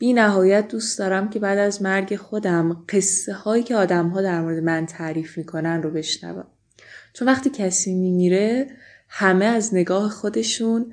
بی 0.00 0.12
نهایت 0.12 0.68
دوست 0.68 0.98
دارم 0.98 1.30
که 1.30 1.38
بعد 1.38 1.58
از 1.58 1.82
مرگ 1.82 2.16
خودم 2.16 2.84
قصه 2.88 3.32
هایی 3.32 3.62
که 3.62 3.76
آدم 3.76 4.08
ها 4.08 4.22
در 4.22 4.40
مورد 4.40 4.62
من 4.62 4.86
تعریف 4.86 5.38
می‌کنن 5.38 5.82
رو 5.82 5.90
بشنوم. 5.90 6.46
چون 7.12 7.28
وقتی 7.28 7.50
کسی 7.50 7.94
میمیره 7.94 8.70
همه 9.08 9.44
از 9.44 9.74
نگاه 9.74 10.10
خودشون 10.10 10.92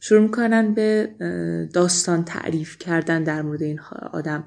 شروع 0.00 0.22
می‌کنن 0.22 0.74
به 0.74 1.10
داستان 1.72 2.24
تعریف 2.24 2.78
کردن 2.78 3.22
در 3.22 3.42
مورد 3.42 3.62
این 3.62 3.80
آدم. 4.12 4.44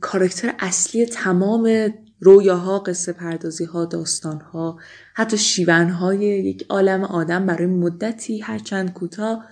کاراکتر 0.00 0.54
اصلی 0.58 1.06
تمام 1.06 1.94
رویاها 2.20 2.78
قصه 2.78 3.12
پردازی 3.12 3.64
ها 3.64 3.84
داستان 3.84 4.40
ها 4.40 4.78
حتی 5.14 5.38
شیون 5.38 5.90
های 5.90 6.18
یک 6.20 6.66
عالم 6.68 7.04
آدم 7.04 7.46
برای 7.46 7.66
مدتی 7.66 8.38
هرچند 8.38 8.92
کوتاه 8.92 9.48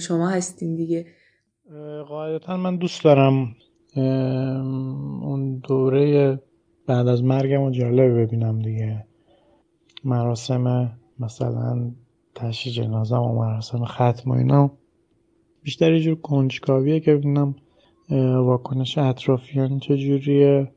شما 0.00 0.28
هستین 0.28 0.76
دیگه. 0.76 1.06
قاعدتا 2.08 2.56
من 2.56 2.76
دوست 2.76 3.04
دارم 3.04 3.56
اون 5.22 5.58
دوره 5.58 6.38
بعد 6.86 7.08
از 7.08 7.24
مرگم 7.24 7.64
رو 7.64 7.70
جالب 7.70 8.20
ببینم 8.20 8.62
دیگه. 8.62 9.04
مراسم 10.04 10.92
مثلا 11.20 11.90
تشییع 12.34 12.74
جنازه 12.74 13.16
و 13.16 13.38
مراسم 13.38 13.84
ختم 13.84 14.30
و 14.30 14.34
اینا 14.34 14.70
بیشتر 15.62 15.92
یه 15.92 16.00
جور 16.00 16.14
کنجکاویه 16.20 17.00
که 17.00 17.14
ببینم 17.14 17.54
واکنش 18.44 18.98
اطرافیان 18.98 19.78
چجوریه 19.78 20.72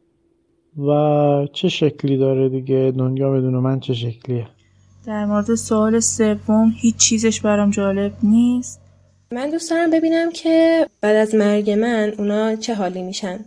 و 0.77 1.47
چه 1.53 1.69
شکلی 1.69 2.17
داره 2.17 2.49
دیگه. 2.49 2.93
دنیا 2.97 3.31
بدون 3.31 3.53
من 3.53 3.79
چه 3.79 3.93
شکلیه؟ 3.93 4.47
در 5.05 5.25
مورد 5.25 5.55
سوال 5.55 5.99
سوم 5.99 6.73
هیچ 6.75 6.95
چیزش 6.97 7.41
برام 7.41 7.69
جالب 7.69 8.13
نیست. 8.23 8.80
من 9.33 9.49
دوست 9.49 9.69
دارم 9.69 9.89
ببینم 9.89 10.31
که 10.31 10.87
بعد 11.01 11.15
از 11.15 11.35
مرگ 11.35 11.71
من 11.71 12.13
اونا 12.17 12.55
چه 12.55 12.73
حالی 12.73 13.01
میشن. 13.01 13.39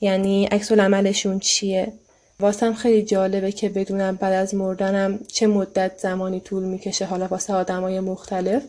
یعنی 0.00 0.46
عکس 0.46 0.72
عملشون 0.72 1.38
چیه؟ 1.38 1.92
واسم 2.40 2.72
خیلی 2.72 3.02
جالبه 3.02 3.52
که 3.52 3.68
بدونم 3.68 4.18
بعد 4.20 4.32
از 4.32 4.54
مردنم 4.54 5.18
چه 5.26 5.46
مدت 5.46 5.98
زمانی 5.98 6.40
طول 6.40 6.62
می‌کشه 6.62 7.04
حالا 7.04 7.26
واسه 7.26 7.54
آدمای 7.54 8.00
مختلف 8.00 8.62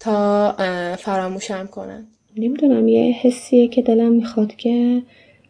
تا 0.00 0.52
فراموشم 0.98 1.66
کنن. 1.66 2.06
نمی‌دونم 2.36 2.88
یه 2.88 3.12
حسیه 3.12 3.68
که 3.68 3.82
دلم 3.82 4.12
می‌خواد 4.12 4.56
که 4.56 5.02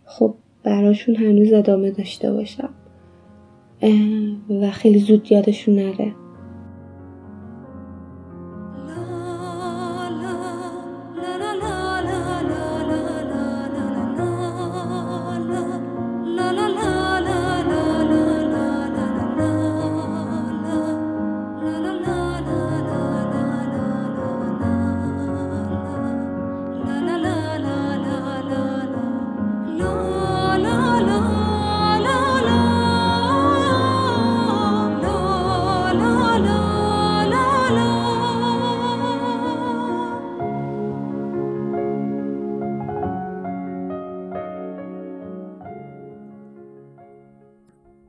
خب 0.05 0.35
براشون 0.65 1.17
هنوز 1.17 1.53
ادامه 1.53 1.91
داشته 1.91 2.33
باشم. 2.33 2.75
و 4.63 4.71
خیلی 4.71 4.99
زود 4.99 5.33
یادشون 5.33 5.77
نره. 5.77 6.26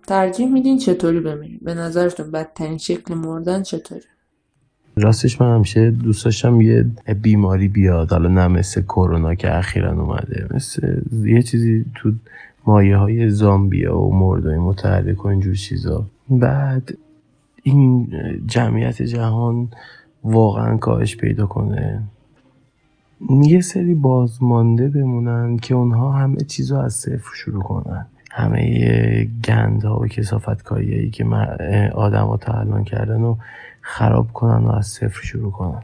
ترجیح 0.08 0.48
میدین 0.48 0.78
چطوری 0.78 1.20
بمیرین 1.20 1.60
به 1.62 1.74
نظرتون 1.74 2.32
بدترین 2.32 2.78
شکل 2.78 3.14
مردن 3.14 3.64
چطوره؟ 3.64 4.02
راستش 4.96 5.42
من 5.42 5.56
همیشه 5.56 5.92
دوست 5.92 6.26
داشتم 6.26 6.62
یه 6.62 6.86
بیماری 7.22 7.68
بیاد. 7.68 8.12
حالا 8.12 8.30
نه 8.30 8.48
مثل 8.48 8.82
کرونا 8.82 9.36
که 9.36 9.58
اخیرا 9.58 9.92
اومده 9.92 10.48
مثل 10.52 11.02
یه 11.24 11.42
چیزی 11.42 11.86
تو 11.96 12.12
مایه 12.66 12.98
های 12.98 13.30
زامبیا 13.30 14.00
و 14.00 14.16
مردای 14.16 14.58
متحرک 14.58 15.26
و 15.26 15.28
اینجور 15.28 15.56
چیزا. 15.56 16.06
بعد 16.30 16.98
این 17.64 18.12
جمعیت 18.48 19.02
جهان 19.02 19.70
واقعا 20.24 20.78
کاهش 20.78 21.18
پیدا 21.18 21.46
کنه. 21.46 22.04
یه 23.30 23.62
سری 23.62 23.96
بازمانده 23.96 24.88
بمونن 24.88 25.58
که 25.58 25.76
اونها 25.76 26.12
همه 26.12 26.38
چیز 26.38 26.72
از 26.72 26.94
صفر 26.94 27.36
شروع 27.36 27.64
کنن. 27.64 28.06
همه 28.38 29.28
گندها 29.46 30.00
و 30.00 30.08
کسافت 30.08 30.64
کاریایی 30.64 31.10
که 31.10 31.26
آدم 31.96 32.26
ها 32.26 32.38
تا 32.38 32.54
الان 32.54 32.84
کردن 32.84 33.22
و 33.22 33.36
خراب 33.82 34.34
کنن 34.34 34.64
و 34.66 34.72
از 34.72 34.88
صفر 34.88 35.22
شروع 35.24 35.52
کنن. 35.52 35.84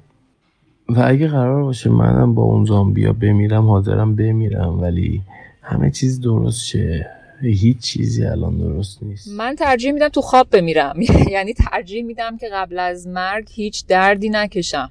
و 0.90 1.04
اگه 1.06 1.28
قرار 1.28 1.64
باشه 1.64 1.90
منم 1.90 2.36
با 2.36 2.44
اون 2.44 2.66
زامبیا 2.66 3.14
بمیرم 3.14 3.68
حاضرم 3.68 4.16
بمیرم 4.16 4.82
ولی 4.82 5.22
همه 5.62 5.92
چیز 5.92 6.22
درست 6.22 6.66
شه. 6.66 7.10
هیچ 7.42 7.80
چیزی 7.80 8.26
الان 8.26 8.58
درست 8.58 9.04
نیست. 9.04 9.28
من 9.28 9.56
ترجیح 9.56 9.92
میدم 9.92 10.10
تو 10.10 10.22
خواب 10.22 10.50
بمیرم. 10.50 10.96
یعنی 11.32 11.54
ترجیح 11.54 12.04
میدم 12.04 12.38
که 12.38 12.50
قبل 12.54 12.80
از 12.80 13.08
مرگ 13.08 13.48
هیچ 13.52 13.88
دردی 13.88 14.30
نکشم. 14.30 14.90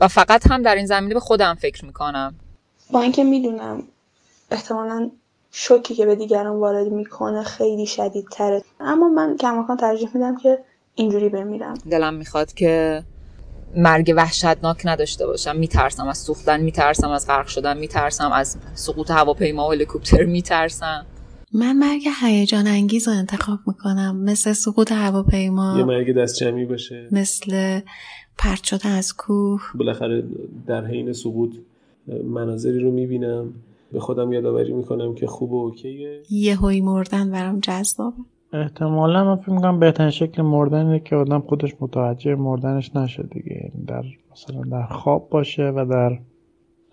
و 0.00 0.08
فقط 0.08 0.50
هم 0.50 0.62
در 0.62 0.74
این 0.74 0.86
زمینه 0.86 1.14
به 1.14 1.20
خودم 1.20 1.54
فکر 1.54 1.84
می‌کنم. 1.84 2.34
با 2.92 3.02
اینکه 3.02 3.24
می‌دونم 3.24 3.82
احتمالا 4.50 5.10
شوکی 5.58 5.94
که 5.94 6.06
به 6.06 6.14
دیگران 6.14 6.56
وارد 6.56 6.86
می‌کنه 6.86 7.42
خیلی 7.42 7.86
شدیدتره. 7.86 8.62
اما 8.80 9.08
من 9.08 9.36
کماکان 9.36 9.76
ترجیح 9.76 10.08
میدم 10.14 10.36
که 10.36 10.58
اینجوری 10.94 11.28
بمیرم. 11.28 11.74
دلم 11.90 12.14
می‌خواد 12.14 12.52
که 12.52 13.02
مرگ 13.76 14.14
وحشتناک 14.16 14.82
نداشته 14.84 15.26
باشم. 15.26 15.56
میترسم 15.56 16.08
از 16.08 16.18
سوختن 16.18 16.60
میترسم 16.60 17.10
از 17.10 17.26
غرق 17.26 17.46
شدن 17.46 17.78
میترسم 17.78 18.32
از 18.32 18.56
سقوط 18.74 19.10
هواپیما 19.10 19.68
و 19.68 19.72
هلیکوپتر 19.72 20.24
میترسم. 20.24 21.06
من 21.52 21.76
مرگ 21.76 22.08
هیجان 22.22 22.66
انگیز 22.66 23.08
رو 23.08 23.14
انتخاب 23.14 23.58
می‌کنم. 23.66 24.16
مثل 24.16 24.52
سقوط 24.52 24.92
هواپیما. 24.92 25.74
یه 25.78 25.84
مرگ 25.84 26.16
دست 26.16 26.36
جمعی 26.36 26.64
باشه. 26.64 27.08
مثل 27.12 27.80
پرت 28.38 28.64
شدن 28.64 28.90
از 28.90 29.16
کوه. 29.16 29.62
بالاخره 29.74 30.24
در 30.66 30.84
حین 30.84 31.12
سقوط 31.12 31.50
مناظری 32.24 32.80
رو 32.80 32.90
می‌بینم. 32.90 33.54
به 33.92 34.00
خودم 34.00 34.32
یادآوری 34.32 34.72
می‌کنم 34.72 35.14
که 35.14 35.26
خوب 35.26 35.52
و 35.52 35.64
اوکیه. 35.64 36.22
یهویی 36.30 36.80
مردن 36.80 37.30
برام 37.30 37.60
جذابه. 37.60 38.16
احتمالا 38.52 39.24
من 39.24 39.36
فکر 39.36 39.50
می‌کنم 39.50 39.80
بهترین 39.80 40.10
شکل 40.10 40.42
مردن 40.42 40.86
اینه 40.86 40.98
که 40.98 41.16
آدم 41.16 41.40
خودش 41.40 41.76
متوجه 41.80 42.34
مردنش 42.34 42.96
نشه 42.96 43.22
دیگه. 43.22 43.72
در 43.86 44.04
مثلا 44.32 44.62
در 44.70 44.86
خواب 44.86 45.28
باشه 45.30 45.72
و 45.76 45.86
در 45.90 46.18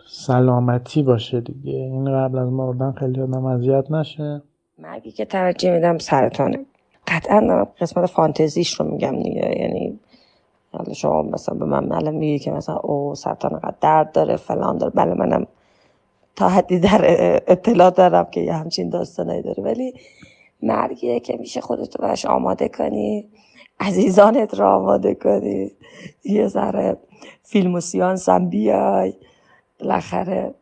سلامتی 0.08 1.04
باشه 1.04 1.42
دیگه. 1.42 1.74
این 1.74 2.06
قبل 2.06 2.38
از 2.38 2.50
مردن 2.50 2.92
خیلی 2.92 3.22
آدم 3.22 3.46
اذیت 3.46 3.92
نشه. 3.92 4.42
مرگی 4.80 5.12
که 5.12 5.26
ترجیح 5.26 5.72
میدم 5.72 5.98
سرطانه. 5.98 6.66
قطعا 7.08 7.66
قسمت 7.82 8.06
فانتزیش 8.06 8.74
رو 8.74 8.92
میگم 8.92 9.24
دیگه. 9.24 9.56
یعنی 9.60 10.00
حالا 10.72 10.94
شما 10.94 11.22
مثلا 11.22 11.56
به 11.56 11.66
من 11.66 11.92
الان 11.92 12.16
میگی 12.16 12.40
که 12.40 12.52
مثلا 12.52 12.76
او 12.76 13.16
سرطان 13.16 13.60
قد 13.60 13.76
درد 13.82 14.12
داره 14.12 14.36
فلان 14.36 14.78
داره. 14.78 14.94
بله 14.96 15.14
منم 15.14 15.48
تا 16.36 16.50
حدی 16.50 16.80
در 16.80 17.02
اطلاع 17.48 17.90
دارم 17.90 18.26
که 18.26 18.42
یه 18.42 18.54
همچین 18.54 18.90
داستانایی 18.90 19.42
داره. 19.42 19.64
ولی 19.64 19.94
مرگیه 20.62 21.20
که 21.20 21.38
میشه 21.38 21.62
خودتو 21.62 22.04
براش 22.04 22.26
آماده 22.26 22.70
کنی 22.70 23.30
عزیزانت 23.80 24.60
را 24.60 24.76
آماده 24.76 25.16
کنی. 25.16 25.72
یه 26.24 26.48
ذره 26.48 26.98
فیلم 27.44 27.76
و 27.76 27.80
سیانس 27.80 28.30
هم 28.30 28.50
بیای. 28.50 29.14
بالاخره 29.80 30.54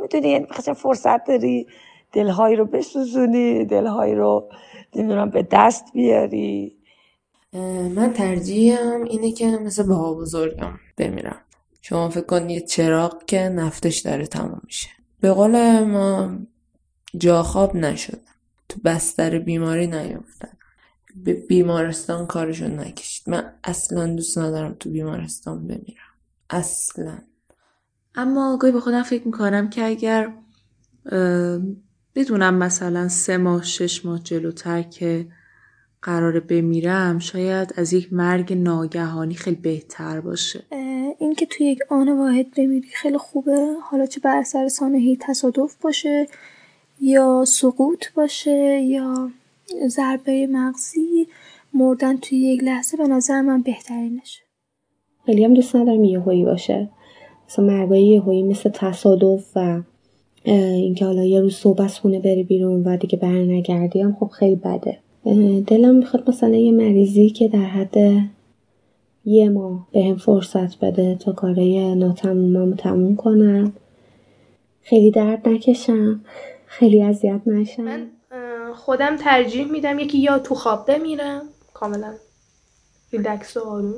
می‌دونی 0.00 0.28
یعنی 0.28 0.46
فرصت 0.76 1.24
داری 1.24 1.66
دلهایی 2.12 2.56
رو 2.56 2.64
بسوزونی 2.64 3.64
دلهایی 3.64 4.14
رو 4.14 4.48
نمی‌دونم 4.96 5.30
به 5.30 5.46
دست 5.50 5.84
بیاری. 5.92 6.76
من 7.94 8.12
ترجیحم 8.12 9.04
اینه 9.04 9.32
که 9.32 9.46
مثل 9.46 9.82
بابا 9.82 10.14
بزرگم 10.14 10.78
بمیرم. 10.96 11.40
شما 11.82 12.08
فکر 12.08 12.20
کن 12.26 12.58
چراغ 12.58 13.24
که 13.24 13.38
نفتش 13.38 13.98
داره 13.98 14.26
تمام 14.26 14.60
میشه. 14.64 14.88
به 15.20 15.32
قول 15.32 15.80
ما 15.84 16.38
جا 17.16 17.42
خواب 17.42 17.76
نشدم 17.76 18.20
تو 18.68 18.80
بستر 18.84 19.38
بیماری 19.38 19.86
نیفتن 19.86 20.48
به 21.16 21.32
بیمارستان 21.32 22.26
کارشون 22.26 22.80
نکشید. 22.80 23.30
من 23.30 23.52
اصلا 23.64 24.06
دوست 24.06 24.38
ندارم 24.38 24.76
تو 24.80 24.90
بیمارستان 24.90 25.66
بمیرم. 25.66 26.14
اصلا. 26.50 27.18
اما 28.14 28.56
گاهی 28.56 28.72
به 28.72 28.80
خودم 28.80 29.02
فکر 29.02 29.26
می‌کنم 29.26 29.70
که 29.70 29.84
اگر 29.84 30.32
بدونم 32.14 32.54
مثلا 32.54 33.08
سه 33.08 33.36
ماه 33.36 33.64
شش 33.64 34.04
ماه 34.04 34.18
جلوتر 34.18 34.82
که 34.82 35.28
قراره 36.02 36.40
بمیرم 36.40 37.18
شاید 37.18 37.74
از 37.76 37.92
یک 37.92 38.12
مرگ 38.12 38.52
ناگهانی 38.52 39.34
خیلی 39.34 39.56
بهتر 39.56 40.20
باشه. 40.20 40.62
اینکه 41.18 41.46
توی 41.46 41.66
یک 41.66 41.78
آن 41.90 42.18
واحد 42.18 42.46
بمیری 42.56 42.88
خیلی 42.94 43.18
خوبه. 43.18 43.74
حالا 43.90 44.06
چه 44.06 44.20
بر 44.20 44.42
سر 44.42 44.68
سانحه 44.68 45.16
تصادف 45.20 45.76
باشه 45.82 46.26
یا 47.00 47.44
سقوط 47.46 48.04
باشه 48.14 48.80
یا 48.80 49.30
ضربه 49.88 50.46
مغزی 50.46 51.26
مردن 51.74 52.16
توی 52.16 52.38
یک 52.38 52.64
لحظه 52.64 52.96
به 52.96 53.08
نظر 53.08 53.40
من 53.40 53.62
بهترینشه 53.62 54.42
خیلی 55.26 55.44
هم 55.44 55.54
دوست 55.54 55.76
ندارم 55.76 56.04
یهویی 56.04 56.44
باشه. 56.44 56.88
مثلا 57.48 57.64
مرگای 57.64 58.02
یهویی 58.02 58.42
مثل 58.42 58.70
تصادف 58.70 59.56
و 59.56 59.82
اینکه 60.44 61.04
حالا 61.04 61.24
یه 61.24 61.40
روز 61.40 61.54
صبح 61.54 61.82
از 61.82 61.98
خونه 61.98 62.20
بری 62.20 62.42
بیرون 62.42 62.84
و 62.84 62.96
دیگه 62.96 63.18
برنگردی 63.18 64.00
هم 64.00 64.16
خب 64.20 64.26
خیلی 64.28 64.56
بده. 64.56 64.98
دلم 65.66 65.94
می‌خواد 65.94 66.30
مثلا 66.30 66.56
یه 66.56 66.72
مریضی 66.72 67.30
که 67.30 67.48
در 67.48 67.58
حد 67.58 67.96
یه 69.24 69.48
ماه 69.48 69.88
به 69.92 70.04
هم 70.04 70.16
فرصت 70.16 70.78
بده 70.78 71.14
تا 71.14 71.32
کارای 71.32 71.94
ناتمومم 71.94 72.74
تموم 72.74 73.16
کنم. 73.16 73.72
خیلی 74.82 75.10
درد 75.10 75.48
نکشم. 75.48 76.20
خیلی 76.66 77.02
اذیت 77.02 77.40
نشم. 77.46 77.82
من 77.82 78.06
خودم 78.74 79.16
ترجیح 79.16 79.72
میدم 79.72 79.98
یکی 79.98 80.18
یا 80.18 80.38
تو 80.38 80.54
خواب 80.54 80.86
بمیرم 80.86 81.42
کاملا 81.74 82.14
ریلکس 83.12 83.56
و 83.56 83.60
آروم 83.60 83.94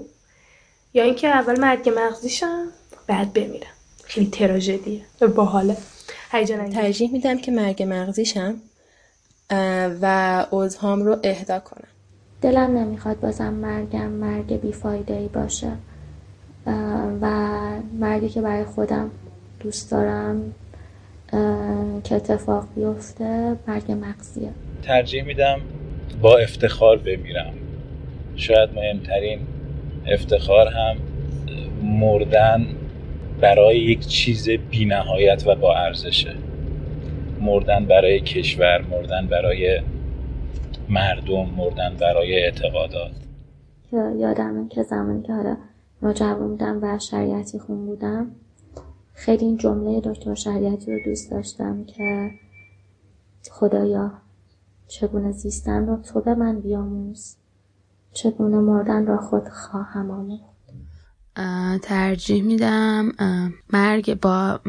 یا 0.94 1.04
اینکه 1.04 1.28
اول 1.28 1.60
مرگ 1.60 1.92
مغزیشم 1.96 2.66
بعد 3.06 3.32
بمیرم. 3.32 3.74
خیلی 4.04 4.26
تراژدیه. 4.26 5.00
باحاله. 5.36 5.76
هیجان 6.30 6.70
ترجیح 6.70 7.12
میدم 7.12 7.38
که 7.38 7.52
مرگ 7.52 7.82
مغزیشم 7.82 8.54
و 10.00 10.46
عضوهام 10.52 11.02
رو 11.02 11.16
اهدا 11.24 11.58
کنم. 11.58 11.88
دلم 12.42 12.78
نمی‌خواد 12.78 13.20
بازم 13.20 13.52
مرگم 13.52 14.08
مرگ 14.08 14.60
بیفایده 14.60 15.14
ای 15.14 15.28
باشه 15.28 15.72
و 17.20 17.30
مرگی 18.00 18.28
که 18.28 18.40
برای 18.40 18.64
خودم 18.64 19.10
دوست 19.60 19.90
دارم 19.90 20.42
که 22.04 22.14
اتفاق 22.14 22.66
بیفته 22.76 23.56
مرگ 23.68 23.92
مغزیه. 23.92 24.50
ترجیح 24.82 25.22
میدم 25.22 25.60
با 26.22 26.38
افتخار 26.38 26.98
بمیرم. 26.98 27.52
شاید 28.36 28.70
مهمترین 28.74 29.40
افتخار 30.06 30.68
هم 30.68 30.96
مردن 31.82 32.66
برای 33.40 33.78
یک 33.78 34.06
چیز 34.06 34.48
بینهایت 34.50 35.42
و 35.46 35.54
با 35.54 35.76
ارزشه. 35.76 36.34
مردن 37.40 37.86
برای 37.86 38.20
کشور 38.20 38.82
مردن 38.82 39.26
برای 39.26 39.80
مردم 40.88 41.46
مردن 41.56 41.96
برای 42.00 42.44
اعتقادات. 42.44 43.12
یادمه 43.92 44.68
که 44.68 44.82
زمانی 44.82 45.22
که 45.22 45.32
حالا 45.32 45.56
نوجوان 46.02 46.48
بودم 46.48 46.78
و 46.82 46.98
شریعتی 46.98 47.58
خون 47.58 47.86
بودم 47.86 48.30
خیلی 49.14 49.44
این 49.44 49.56
جمله 49.56 50.00
دکتر 50.00 50.34
شریعتی 50.34 50.92
رو 50.92 50.98
دوست 51.04 51.30
داشتم 51.30 51.84
که 51.84 52.30
خدایا 53.50 54.12
چگونه 54.88 55.32
زیستن 55.32 55.86
رو 55.86 55.96
تو 55.96 56.20
به 56.20 56.34
من 56.34 56.60
بیاموز 56.60 57.36
چگونه 58.12 58.58
مردن 58.58 59.06
را 59.06 59.16
خود 59.16 59.48
خواهم 59.48 60.10
آموخت. 60.10 60.57
ترجیح 61.82 62.42
میدم 62.42 63.12
مرگ 63.72 64.20
با 64.20 64.60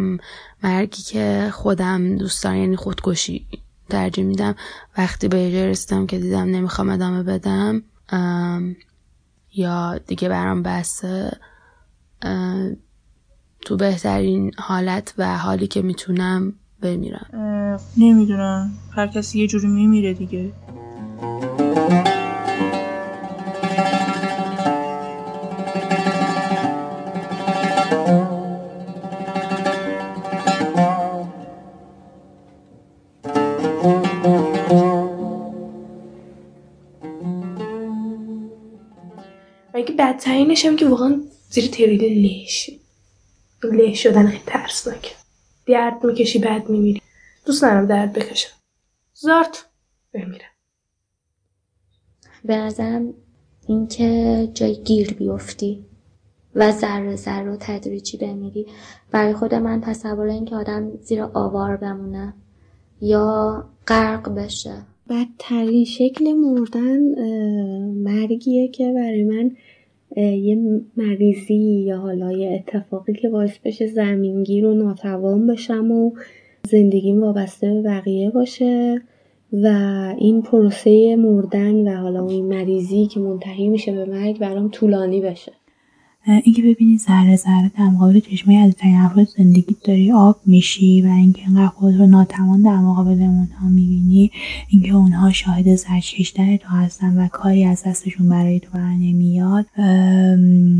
مرگی 0.63 1.01
که 1.01 1.49
خودم 1.53 2.15
دوست 2.17 2.43
دارم 2.43 2.57
یعنی 2.57 2.75
خودکشی 2.75 3.45
ترجیح 3.89 4.25
میدم. 4.25 4.55
وقتی 4.97 5.27
به 5.27 5.51
جای 5.51 5.67
رسیدم 5.67 6.07
که 6.07 6.19
دیدم 6.19 6.43
نمی‌خوام 6.43 6.89
ادامه 6.89 7.23
بدم 7.23 7.83
یا 9.53 9.97
دیگه 9.97 10.29
برام 10.29 10.63
بسته 10.63 11.37
تو 13.61 13.77
بهترین 13.77 14.51
حالت 14.57 15.13
و 15.17 15.37
حالی 15.37 15.67
که 15.67 15.81
می‌تونم 15.81 16.53
بمیرم. 16.81 17.79
نمی‌دونم. 17.97 18.71
هر 18.95 19.07
کسی 19.07 19.39
یه 19.39 19.47
جوری 19.47 19.67
میمیره 19.67 20.13
دیگه. 20.13 20.51
بدترینش 39.83 40.65
هم 40.65 40.75
که 40.75 40.87
واقعا 40.87 41.21
زیر 41.49 41.67
تریل 41.67 42.25
لش 42.25 42.69
له 43.63 43.93
شدن 43.93 44.27
خیلی 44.27 44.43
ترسناک 44.45 45.15
درد 45.67 46.03
می‌کشی 46.03 46.39
بعد 46.39 46.69
میمیری 46.69 47.01
دوست 47.45 47.63
ندارم 47.63 47.85
درد 47.85 48.13
بکشم. 48.13 48.49
زارت. 49.13 49.65
بمیرم 50.13 50.49
به 52.45 52.57
نظرم 52.57 53.13
اینکه 53.67 54.49
جای 54.53 54.83
گیر 54.83 55.13
بیفتی 55.13 55.85
و 56.55 56.71
ذره 56.71 57.15
ذره 57.15 57.51
و 57.51 57.57
تدریجی 57.59 58.17
بمیری 58.17 58.67
برای 59.11 59.33
خود 59.33 59.53
من 59.55 59.81
تصور 59.81 60.27
این 60.27 60.45
که 60.45 60.55
آدم 60.55 60.97
زیر 60.97 61.23
آوار 61.23 61.77
بمونه 61.77 62.33
یا 63.01 63.63
غرق 63.87 64.29
بشه. 64.29 64.85
بدترین 65.09 65.85
شکل 65.85 66.33
مردن 66.33 66.99
مرگیه 67.89 68.67
که 68.67 68.93
برای 68.93 69.23
من 69.23 69.51
یه 70.17 70.81
مریضی 70.97 71.83
یا 71.85 71.97
حالا 71.97 72.31
یه 72.31 72.51
اتفاقی 72.51 73.13
که 73.13 73.29
باعث 73.29 73.57
بشه 73.57 73.87
زمینگیر 73.87 74.65
و 74.65 74.73
ناتوان 74.73 75.47
بشم 75.47 75.91
و 75.91 76.11
زندگیم 76.69 77.21
وابسته 77.21 77.73
به 77.73 77.81
بقیه 77.81 78.29
باشه 78.29 79.01
و 79.53 79.67
این 80.17 80.41
پروسه 80.41 81.15
مردن 81.15 81.87
و 81.87 82.01
حالا 82.01 82.27
این 82.27 82.45
مریضی 82.45 83.05
که 83.05 83.19
منتهی 83.19 83.69
میشه 83.69 83.91
به 83.91 84.05
مرگ 84.05 84.39
برام 84.39 84.69
طولانی 84.69 85.21
بشه. 85.21 85.51
اینکه 86.31 86.61
ببینی 86.61 86.97
ذره 86.97 87.35
ذره 87.35 87.71
در 87.77 87.83
مقابل 87.83 88.19
چشمه 88.19 88.63
عزیزترین 88.63 88.95
افراد 88.95 89.27
زندگی 89.37 89.75
داری 89.83 90.11
آب 90.11 90.41
میشی 90.45 91.01
و 91.01 91.05
اینکه 91.05 91.47
انقدر 91.47 91.67
خود 91.67 91.95
رو 91.95 92.05
ناتوان 92.05 92.61
در 92.61 92.77
مقابل 92.77 93.21
اونها 93.21 93.69
می‌بینی 93.69 94.31
اینکه 94.69 94.93
اونها 94.93 95.31
شاهد 95.31 95.75
زرچشتن 95.75 96.57
تو 96.57 96.67
هستن 96.67 97.17
و 97.17 97.27
کاری 97.27 97.65
از 97.65 97.83
دستشون 97.83 98.29
برای 98.29 98.59
تو 98.59 98.77
نمیاد 98.77 99.65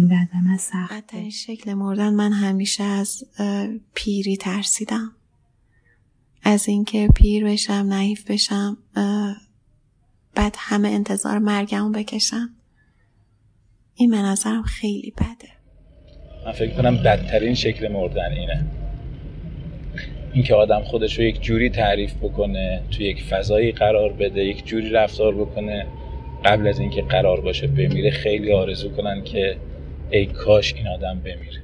بعد 0.09 0.29
من 0.45 0.57
سخت 0.59 1.29
شکل 1.29 1.73
مردن 1.73 2.13
من 2.13 2.31
همیشه 2.31 2.83
از 2.83 3.23
پیری 3.93 4.38
ترسیدم. 4.38 5.12
از 6.43 6.69
اینکه 6.69 7.07
پیر 7.15 7.45
بشم 7.45 7.73
نحیف 7.73 8.31
بشم 8.31 8.77
بعد 10.35 10.55
همه 10.57 10.89
انتظار 10.89 11.39
مرگمو 11.39 11.89
بکشم. 11.89 12.49
این 13.99 14.12
به 14.12 14.17
نظرم 14.17 14.63
خیلی 14.63 15.13
بده. 15.17 15.49
من 16.45 16.51
فکر 16.51 16.73
کنم 16.73 16.97
بدترین 16.97 17.53
شکل 17.53 17.88
مردن 17.88 18.31
اینه. 18.31 18.65
اینکه 20.33 20.55
آدم 20.55 20.83
خودش 20.83 21.19
رو 21.19 21.23
یک 21.23 21.41
جوری 21.41 21.69
تعریف 21.69 22.13
بکنه 22.13 22.81
تو 22.91 23.03
یک 23.03 23.23
فضایی 23.23 23.71
قرار 23.71 24.13
بده 24.13 24.45
یک 24.45 24.65
جوری 24.65 24.89
رفتار 24.89 25.35
بکنه 25.35 25.88
قبل 26.45 26.67
از 26.67 26.79
اینکه 26.79 27.01
قرار 27.01 27.41
باشه 27.41 27.67
بمیره 27.67 28.12
خیلی 28.12 28.53
آرزو 28.53 28.89
کنن 28.89 29.23
که 29.23 29.57
ای 30.09 30.25
کاش 30.25 30.73
این 30.73 30.88
آدم 30.88 31.19
بمیره. 31.19 31.63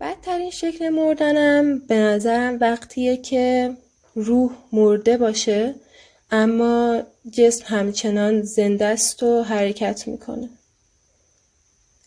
بدترین 0.00 0.50
شکل 0.50 0.88
مردنم 0.88 1.78
به 1.88 1.94
نظرم 1.94 2.58
وقتیه 2.60 3.16
که 3.16 3.70
روح 4.14 4.50
مرده 4.72 5.16
باشه 5.16 5.74
اما 6.30 7.02
جسم 7.28 7.64
همچنان 7.66 8.42
زنده 8.42 8.84
است 8.84 9.22
و 9.22 9.42
حرکت 9.42 10.08
می‌کنه. 10.08 10.48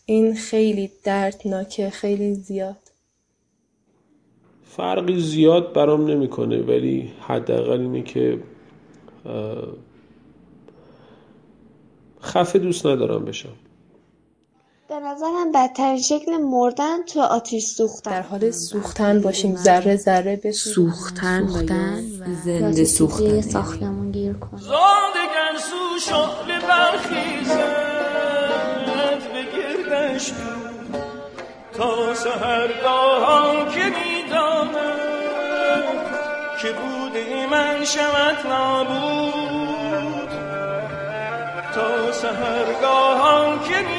این 0.06 0.36
خیلی 0.36 0.92
دردناکه 1.04 1.90
خیلی 1.90 2.34
زیاد. 2.34 2.78
فرقی 4.64 5.20
زیاد 5.22 5.74
برام 5.74 6.08
نمی‌کنه 6.08 6.62
ولی 6.62 7.14
حداقل 7.20 7.82
اینه 7.82 8.04
که 8.04 8.44
خفه 12.22 12.60
دوست 12.60 12.86
ندارم 12.86 13.26
بشم. 13.26 13.54
به 14.94 15.00
نظرم 15.00 15.52
بدترین 15.52 16.02
شکل 16.02 16.38
مردن 16.38 17.04
تو 17.04 17.22
آتیش 17.22 17.66
سوختن. 17.66 18.12
در 18.12 18.22
حال 18.22 18.52
سوختن 18.52 19.22
باشیم 19.22 19.56
ذره 19.56 19.96
ذره 19.96 20.36
به 20.36 20.52
سوختن, 20.52 21.48
سوختن 21.48 22.00
و 22.20 22.36
زنده 22.46 22.86
سوختن. 22.86 23.42
ساختمون 23.42 24.12
گیر 24.12 24.34
کن 24.34 24.58
شعله 26.00 26.60
برخیزد 26.68 27.74
به 29.34 29.44
گردش 29.56 30.32
تا 31.74 32.14
سهرگاه 32.14 33.74
که 33.74 33.86
می‌داند 33.86 34.76
که 36.62 36.72
بوده 36.72 37.48
من 37.52 37.86
شود 37.86 38.48
نابود. 38.48 40.30
تا 41.76 42.12
سهرگاه 42.12 43.64
که 43.68 43.93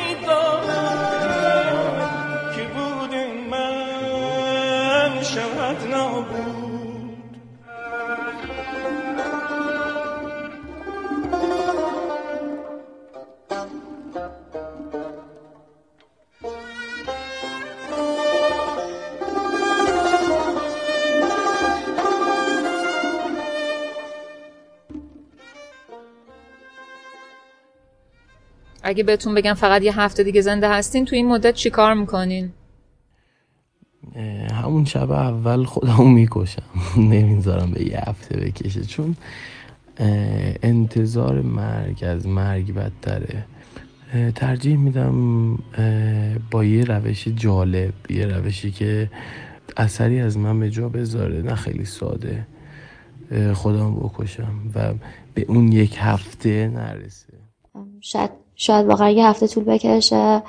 اگه 28.84 29.04
بهتون 29.04 29.34
بگم 29.34 29.54
فقط 29.54 29.82
یه 29.82 30.00
هفته 30.00 30.22
دیگه 30.22 30.40
زنده 30.40 30.68
هستین 30.68 31.04
تو 31.04 31.16
این 31.16 31.28
مدت 31.28 31.54
چی 31.54 31.70
کار 31.70 31.94
می‌کنین؟ 31.94 32.52
همون 34.52 34.84
شب 34.84 35.10
اول 35.10 35.64
خودمو 35.64 36.04
می‌کشم. 36.04 36.62
نمی‌ذارم 37.12 37.70
به 37.70 37.88
یه 37.88 38.00
هفته 38.06 38.36
بکشه. 38.36 38.84
چون 38.84 39.16
انتظار 40.62 41.40
مرگ 41.40 42.04
از 42.06 42.26
مرگ 42.26 42.74
بدتره. 42.74 43.46
ترجیح 44.34 44.76
میدم 44.76 45.56
با 46.50 46.64
یه 46.64 46.84
روش 46.84 47.28
جالب 47.28 47.92
یه 48.10 48.26
روشی 48.26 48.70
که 48.70 49.10
اثری 49.76 50.20
از 50.20 50.38
من 50.38 50.60
به 50.60 50.70
جا 50.70 50.88
بذاره 50.88 51.42
نه 51.42 51.54
خیلی 51.54 51.84
ساده 51.84 52.46
خودم 53.54 53.94
بکشم 53.94 54.70
و 54.74 54.94
به 55.34 55.44
اون 55.48 55.72
یک 55.72 55.96
هفته 55.98 56.68
نرسه. 56.68 57.32
شاید 58.00 58.43
شاید 58.56 58.86
واقعا 58.86 59.10
یه 59.10 59.26
هفته 59.26 59.46
طول 59.46 59.64
بکشه 59.64 60.42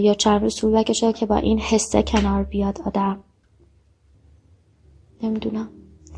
یا 0.00 0.14
چند 0.14 0.42
روز 0.42 0.56
طول 0.56 0.72
بکشه 0.72 1.12
که 1.12 1.26
با 1.26 1.36
این 1.36 1.58
حسه 1.58 2.02
کنار 2.02 2.42
بیاد 2.42 2.80
آدم. 2.86 3.18
نمی‌دونم. 5.22 5.68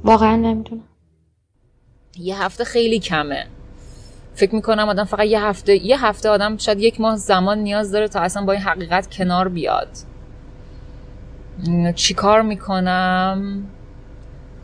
واقعا 0.04 0.36
نمی‌دونم. 0.36 0.84
یه 2.18 2.42
هفته 2.42 2.64
خیلی 2.64 2.98
کمه. 2.98 3.46
فکر 4.34 4.54
می‌کنم 4.54 4.88
آدم 4.88 5.04
فقط 5.04 5.26
یه 5.26 5.42
هفته 5.42 5.86
یه 5.86 6.04
هفته 6.04 6.28
آدم 6.28 6.56
شاید 6.56 6.80
یک 6.80 7.00
ماه 7.00 7.16
زمان 7.16 7.58
نیاز 7.58 7.92
داره 7.92 8.08
تا 8.08 8.20
اصلا 8.20 8.44
با 8.44 8.52
این 8.52 8.62
حقیقت 8.62 9.16
کنار 9.16 9.48
بیاد. 9.48 9.88
چی 11.94 12.14
کار 12.14 12.42
می‌کنم؟ 12.42 13.64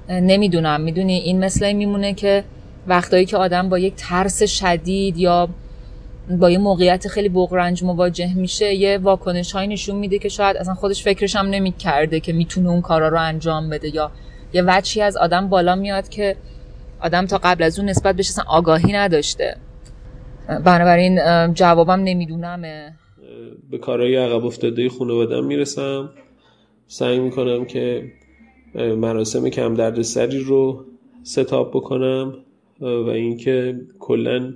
نمی‌دونم. 0.09 0.81
می‌دونی 0.81 1.14
این 1.14 1.44
مثل 1.44 1.72
میمونه 1.72 2.14
که 2.14 2.44
وقتایی 2.87 3.26
که 3.26 3.37
آدم 3.37 3.68
با 3.68 3.78
یک 3.78 3.94
ترس 3.96 4.42
شدید 4.42 5.16
یا 5.16 5.48
با 6.30 6.50
یه 6.50 6.58
موقعیت 6.58 7.08
خیلی 7.08 7.28
بغرنج 7.28 7.84
مواجه 7.84 8.34
میشه 8.34 8.74
یه 8.74 8.98
واکنش 8.98 9.52
های 9.52 9.66
نشون 9.66 9.96
میده 9.96 10.18
که 10.18 10.28
شاید 10.28 10.56
اصلا 10.56 10.74
خودش 10.74 11.02
فکرش 11.02 11.36
هم 11.36 11.46
نمی‌کرده 11.46 12.20
که 12.20 12.32
می‌تونه 12.32 12.68
اون 12.68 12.80
کارا 12.80 13.08
رو 13.08 13.20
انجام 13.20 13.70
بده 13.70 13.94
یا 13.94 14.10
یه 14.52 14.62
وچی 14.62 15.02
از 15.02 15.16
آدم 15.16 15.48
بالا 15.48 15.74
میاد 15.74 16.08
که 16.08 16.36
آدم 17.00 17.26
تا 17.26 17.40
قبل 17.44 17.62
از 17.62 17.78
اون 17.78 17.88
نسبت 17.88 18.16
بهش 18.16 18.28
اصلا 18.28 18.44
آگاهی 18.48 18.92
نداشته. 18.92 19.56
بنابراین 20.64 21.20
جوابم 21.54 22.00
نمی‌دونم 22.04 22.62
به 23.70 23.78
کارهای 23.78 24.16
عقب 24.16 24.44
افتاده 24.44 24.88
خانوادم 24.88 25.44
می‌رسم. 25.44 26.10
سعی 26.86 27.18
می‌کنم 27.18 27.64
که 27.64 28.12
مراسم 28.74 29.48
کم 29.48 29.74
درد 29.74 30.02
سری 30.02 30.38
رو 30.38 30.84
ستاب 31.22 31.70
بکنم 31.70 32.34
و 32.80 32.86
اینکه 33.10 33.80
کلا 33.98 34.52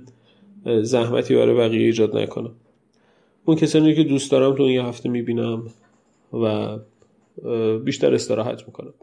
زحمتی 0.81 1.35
برای 1.35 1.55
بقیه 1.55 1.85
ایجاد 1.85 2.17
نکنم. 2.17 2.51
اون 3.45 3.57
کسانی 3.57 3.95
که 3.95 4.03
دوست 4.03 4.31
دارم 4.31 4.55
تو 4.55 4.63
این 4.63 4.73
یه 4.73 4.83
هفته 4.83 5.09
می‌بینم 5.09 5.63
و 6.33 6.77
بیشتر 7.79 8.13
استراحت 8.13 8.67
می‌کنم. 8.67 8.93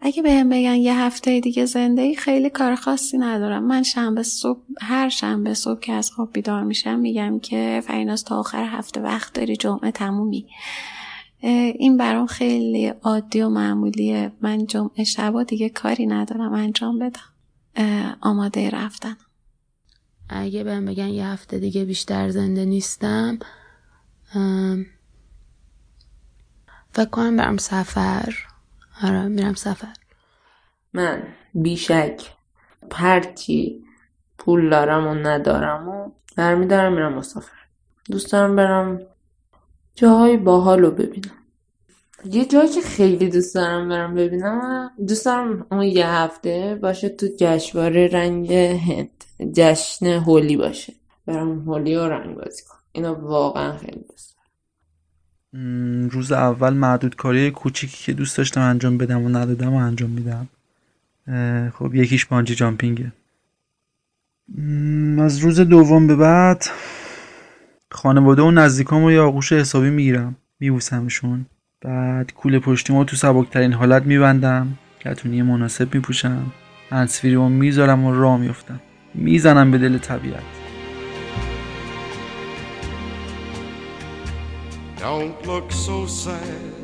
اگه 0.00 0.22
بهم 0.22 0.48
بگن 0.48 0.74
یه 0.74 0.98
هفته 0.98 1.40
دیگه 1.40 1.64
زنده 1.64 2.02
ای 2.02 2.14
خیلی 2.14 2.50
کار 2.50 2.74
خاصی 2.74 3.18
ندارم. 3.18 3.66
من 3.66 3.82
شنبه 3.82 4.22
صبح 4.22 4.60
هر 4.80 5.08
شنبه 5.08 5.54
صبح 5.54 5.80
که 5.80 5.92
از 5.92 6.10
خواب 6.10 6.32
بیدار 6.32 6.62
میشم 6.62 6.98
میگم 6.98 7.38
که 7.38 7.82
فریناز 7.86 8.24
تا 8.24 8.38
آخر 8.38 8.64
هفته 8.64 9.00
وقت 9.00 9.34
داری 9.34 9.56
جمعه 9.56 9.90
تمومی. 9.90 10.46
این 11.78 11.96
برام 11.96 12.26
خیلی 12.26 12.86
عادی 12.86 13.40
و 13.40 13.48
معمولیه. 13.48 14.32
من 14.40 14.66
جمعه 14.66 15.04
شبا 15.04 15.42
دیگه 15.42 15.68
کاری 15.68 16.06
ندارم 16.06 16.52
انجام 16.52 16.98
بدم. 16.98 18.16
آماده 18.20 18.70
رفتن. 18.70 19.16
اگه 20.28 20.64
بهم 20.64 20.84
بگن 20.84 21.08
یه 21.08 21.26
هفته 21.26 21.58
دیگه 21.58 21.84
بیشتر 21.84 22.28
زنده 22.28 22.64
نیستم 22.64 23.38
فکر 26.92 27.10
کنم 27.10 27.36
برم 27.36 27.56
سفر. 27.56 28.34
آره 29.02 29.28
میرم 29.28 29.54
سفر. 29.54 29.92
من 30.92 31.22
بیشک 31.54 32.32
هرچی 32.92 33.84
پول 34.38 34.70
دارم 34.70 35.06
و 35.06 35.14
ندارم 35.14 35.88
و 35.88 36.10
برمیدارم 36.36 36.92
میرم 36.92 37.14
مسافر. 37.14 37.56
دوست 38.10 38.32
دارم 38.32 38.56
برم 38.56 39.00
جاهای 39.94 40.36
باحال 40.36 40.80
رو 40.80 40.90
ببینم. 40.90 41.34
یه 42.24 42.44
جایی 42.44 42.68
که 42.68 42.80
خیلی 42.80 43.30
دوست 43.30 43.54
دارم 43.54 43.88
برم 43.88 44.14
ببینم 44.14 44.90
دوست 45.08 45.24
دارم 45.24 45.66
اون 45.70 45.82
یه 45.82 46.08
هفته 46.08 46.78
باشه 46.82 47.08
تو 47.08 47.26
جشنواره 47.38 48.06
رنگ 48.06 48.52
هند. 48.52 49.15
جشن 49.52 50.06
هولی 50.06 50.56
باشه. 50.56 50.92
برم 51.26 51.60
هولی 51.60 51.94
رو 51.94 52.02
رنگ 52.02 52.36
بازی 52.36 52.62
کنم 52.68 52.78
اینو 52.92 53.14
واقعا 53.14 53.76
خیلی 53.78 54.04
دوست 54.10 54.36
دارم. 54.36 56.08
روز 56.08 56.32
اول 56.32 56.72
معدود 56.72 57.16
کاری 57.16 57.50
کوچیکی 57.50 58.04
که 58.04 58.12
دوست 58.12 58.38
داشتم 58.38 58.60
انجام 58.60 58.98
بدم 58.98 59.24
و 59.24 59.28
ندادم 59.28 59.74
و 59.74 59.76
انجام 59.76 60.10
میدم. 60.10 60.48
خب 61.70 61.94
یکیش 61.94 62.26
بانجی 62.26 62.54
جامپینگه. 62.54 63.12
از 65.18 65.38
روز 65.38 65.60
دوم 65.60 66.06
به 66.06 66.16
بعد 66.16 66.64
خانواده 67.90 68.42
و 68.42 68.50
نزدیکامو 68.50 69.12
یه 69.12 69.20
آغوش 69.20 69.52
حسابی 69.52 69.90
می‌گیرم. 69.90 70.36
میبوسمشون. 70.60 71.46
بعد 71.80 72.32
کوله 72.32 72.58
پشتیمو 72.58 73.04
تو 73.04 73.16
سبکترین 73.16 73.72
حالت 73.72 74.02
میبندم. 74.02 74.78
کتونی 75.00 75.42
مناسب 75.42 75.94
میپوشم. 75.94 76.52
هنسفیریمو 76.90 77.48
می‌ذارم 77.48 78.04
و 78.04 78.14
راه 78.14 78.38
میفتم 78.38 78.80
میزنم 79.15 79.71
به 79.71 79.77
دل 79.77 79.97
طبیعت 79.97 80.43
Don't 84.97 85.45
look 85.47 85.71
so 85.71 86.05
sad 86.05 86.81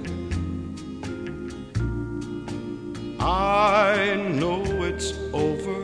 I 3.20 3.96
know 4.40 4.62
it's 4.90 5.10
over 5.46 5.82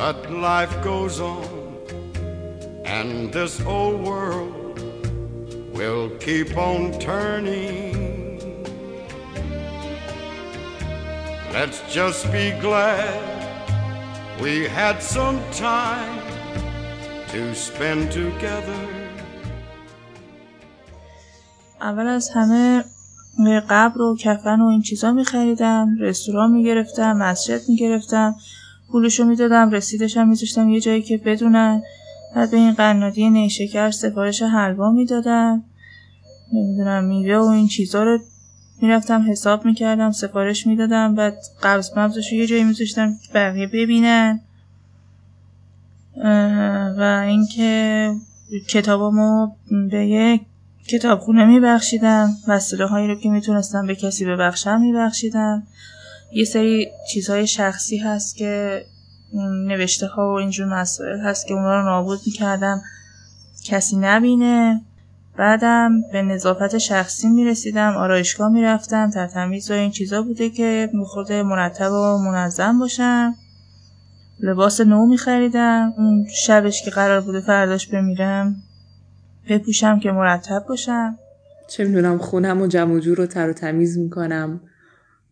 But 0.00 0.16
life 0.30 0.74
goes 0.82 1.20
on 1.20 1.56
And 2.84 3.32
this 3.32 3.60
old 3.60 4.00
world 4.00 4.66
will 5.76 6.08
keep 6.18 6.56
on 6.56 6.98
turning. 6.98 8.09
Let's 11.53 11.81
just 11.93 12.31
be 12.31 12.51
glad 12.67 13.11
we 14.41 14.53
had 14.79 15.03
some 15.03 15.37
time 15.51 16.21
to 17.31 17.41
spend 17.55 18.11
together. 18.11 18.81
اول 21.81 22.07
از 22.07 22.29
همه 22.29 22.83
قبر 23.69 24.01
و 24.01 24.17
کفن 24.19 24.61
و 24.61 24.65
این 24.65 24.81
چیزا 24.81 25.11
می 25.11 25.25
خریدم 25.25 25.97
رستوران 25.99 26.51
می 26.51 26.63
گرفتم 26.63 27.17
مسجد 27.17 27.61
می 27.69 27.75
گرفتم 27.75 28.35
پولشو 28.91 29.23
می 29.23 29.35
دادم 29.35 29.69
رسیدشم 29.69 30.27
می 30.27 30.73
یه 30.73 30.79
جایی 30.79 31.01
که 31.01 31.17
بدونن 31.17 31.83
بعد 32.35 32.51
به 32.51 32.57
این 32.57 32.73
قنادی 32.73 33.29
نیشکر 33.29 33.91
سفارش 33.91 34.41
حلوا 34.41 34.91
می‌دادم 34.91 35.63
نمی‌دونم 36.53 37.03
میوه 37.03 37.37
و 37.37 37.47
این 37.47 37.67
چیزا 37.67 38.03
رو 38.03 38.19
می‌رفتم 38.81 39.31
حساب 39.31 39.65
می‌کردم 39.65 40.11
سفارش 40.11 40.67
می‌دادم 40.67 41.15
بعد 41.15 41.37
قبض 41.63 41.97
مبزش 41.97 42.33
یه 42.33 42.47
جایی 42.47 42.63
میذاشتم 42.63 43.17
بقیه 43.33 43.67
ببینن. 43.67 44.39
و 46.97 47.23
اینکه 47.27 48.11
کتابامو 48.67 49.51
به 49.91 50.07
یک 50.07 50.41
کتابخونه 50.87 51.45
میبخشیدم 51.45 52.37
وسیله 52.47 52.85
هایی 52.85 53.07
رو 53.07 53.15
که 53.15 53.29
می‌تونستم 53.29 53.87
به 53.87 53.95
کسی 53.95 54.25
ببخشم 54.25 54.81
میبخشیدم. 54.81 55.63
یه 56.33 56.45
سری 56.45 56.87
چیزهای 57.13 57.47
شخصی 57.47 57.97
هست 57.97 58.35
که 58.35 58.85
نوشته 59.67 60.07
ها 60.07 60.33
و 60.33 60.39
اینجور 60.39 60.81
مسائل 60.81 61.19
هست 61.19 61.47
که 61.47 61.53
اونا 61.53 61.75
رو 61.75 61.85
نابود 61.85 62.19
می‌کردم. 62.25 62.81
کسی 63.65 63.97
نبینه. 63.97 64.81
بعدم 65.41 66.01
به 66.11 66.21
نظافت 66.21 66.77
شخصی 66.77 67.29
می‌رسیدم 67.29 67.97
آرایشگاه 67.97 68.53
می‌رفتم 68.53 69.09
ترتمیز 69.09 69.71
و 69.71 69.73
این 69.73 69.91
چیزا 69.91 70.21
بوده 70.21 70.49
که 70.49 70.89
میخورده 70.93 71.43
مرتب 71.43 71.91
و 71.91 72.17
منظم 72.17 72.79
باشم. 72.79 73.35
لباس 74.39 74.81
نو 74.81 75.05
میخریدم 75.05 75.93
اون 75.97 76.27
شبش 76.35 76.83
که 76.85 76.91
قرار 76.91 77.21
بوده 77.21 77.41
فرداش 77.41 77.87
بمیرم 77.87 78.55
بپوشم 79.49 79.99
که 79.99 80.11
مرتب 80.11 80.65
باشم. 80.69 81.17
چه 81.67 81.83
می‌دونم 81.83 82.17
خونم 82.17 82.61
و 82.61 82.67
جمع 82.67 82.99
جور 82.99 83.17
رو 83.17 83.25
تر 83.25 83.49
و 83.49 83.53
تمیز 83.53 83.97
می‌کنم 83.97 84.61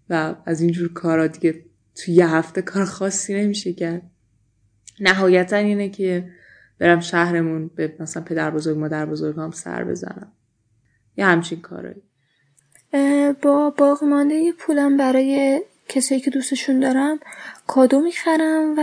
و 0.10 0.36
از 0.46 0.62
اینجور 0.62 0.94
کارا 0.94 1.28
دیگه 1.28 1.56
تو 1.96 2.12
یه 2.12 2.28
هفته 2.28 2.62
کار 2.62 2.86
خاصی 2.86 3.42
نمیشه 3.42 3.74
کرد. 3.74 4.02
نهایتا 5.00 5.56
اینه 5.56 5.90
که 5.90 6.30
برم 6.80 7.00
شهرمون 7.00 7.68
به 7.76 7.96
مثلا 8.00 8.24
پدر 8.24 8.52
بزرگ 8.52 8.78
مادر 8.78 9.06
بزرگ 9.06 9.40
هم 9.40 9.52
سر 9.52 9.84
بزنم. 9.84 10.32
یه 11.18 11.26
همچین 11.26 11.62
کارایی. 11.62 12.02
با 13.42 13.70
باقمانده 13.78 14.52
پولم 14.52 14.98
برای 14.98 15.62
کسایی 15.90 16.22
که 16.22 16.32
دوستشون 16.32 16.80
دارم 16.80 17.20
کادو 17.68 18.00
می‌خرم 18.00 18.76
و 18.78 18.82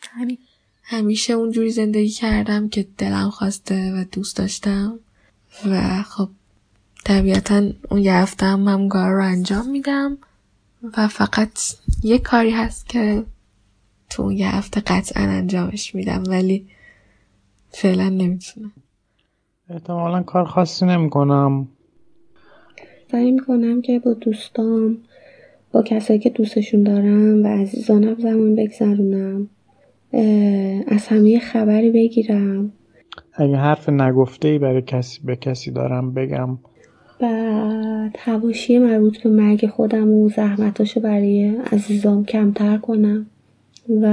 همین. 0.00 0.38
همیشه 0.82 1.32
اونجوری 1.32 1.70
زندگی 1.70 2.08
کردم 2.08 2.68
که 2.68 2.86
دلم 2.98 3.30
خواسته 3.30 3.92
و 3.92 4.04
دوست 4.12 4.36
داشتم 4.36 4.98
و 5.70 6.02
خب 6.02 6.28
طبیعتا 7.04 7.70
اون 7.90 8.00
یه 8.00 8.14
هفته 8.14 8.46
هم 8.46 8.68
هم 8.68 8.88
کار 8.88 9.10
رو 9.10 9.24
انجام 9.24 9.70
میدم 9.70 10.18
و 10.96 11.08
فقط 11.08 11.50
یه 12.02 12.18
کاری 12.18 12.50
هست 12.50 12.88
که 12.88 13.24
تو 14.12 14.22
اون 14.22 14.32
یه 14.32 14.56
هفته 14.56 14.80
قطعا 14.80 15.22
انجامش 15.22 15.94
میدم 15.94 16.22
ولی 16.28 16.66
فعلا 17.70 18.08
نمی‌تونم. 18.08 18.72
احتمالا 19.70 20.22
کار 20.22 20.44
خاصی 20.44 20.86
نمی‌کنم. 20.86 21.68
سعی 23.10 23.30
می‌کنم 23.30 23.82
که 23.82 23.98
با 23.98 24.12
دوستام 24.12 24.98
با 25.72 25.82
کسایی 25.82 26.18
که 26.18 26.30
دوستشون 26.30 26.82
دارم 26.82 27.44
و 27.44 27.46
عزیزانم 27.46 28.14
زمان 28.14 28.56
بگذرونم 28.56 29.48
از 30.86 31.06
همه 31.08 31.38
خبری 31.38 31.90
بگیرم. 31.90 32.72
اگه 33.34 33.56
حرف 33.56 33.88
نگفته 33.88 34.48
ای 34.48 34.58
برای 34.58 34.82
کسی 34.82 35.20
به 35.24 35.36
کسی 35.36 35.70
دارم 35.70 36.14
بگم. 36.14 36.58
بعد 37.20 38.16
حواشی 38.16 38.78
مربوط 38.78 39.22
به 39.22 39.30
مرگ 39.30 39.66
خودم 39.66 40.10
و 40.10 40.28
زحمتاشو 40.28 41.00
برای 41.00 41.56
عزیزام 41.72 42.24
کمتر 42.24 42.76
کنم. 42.76 43.26
و 43.88 44.06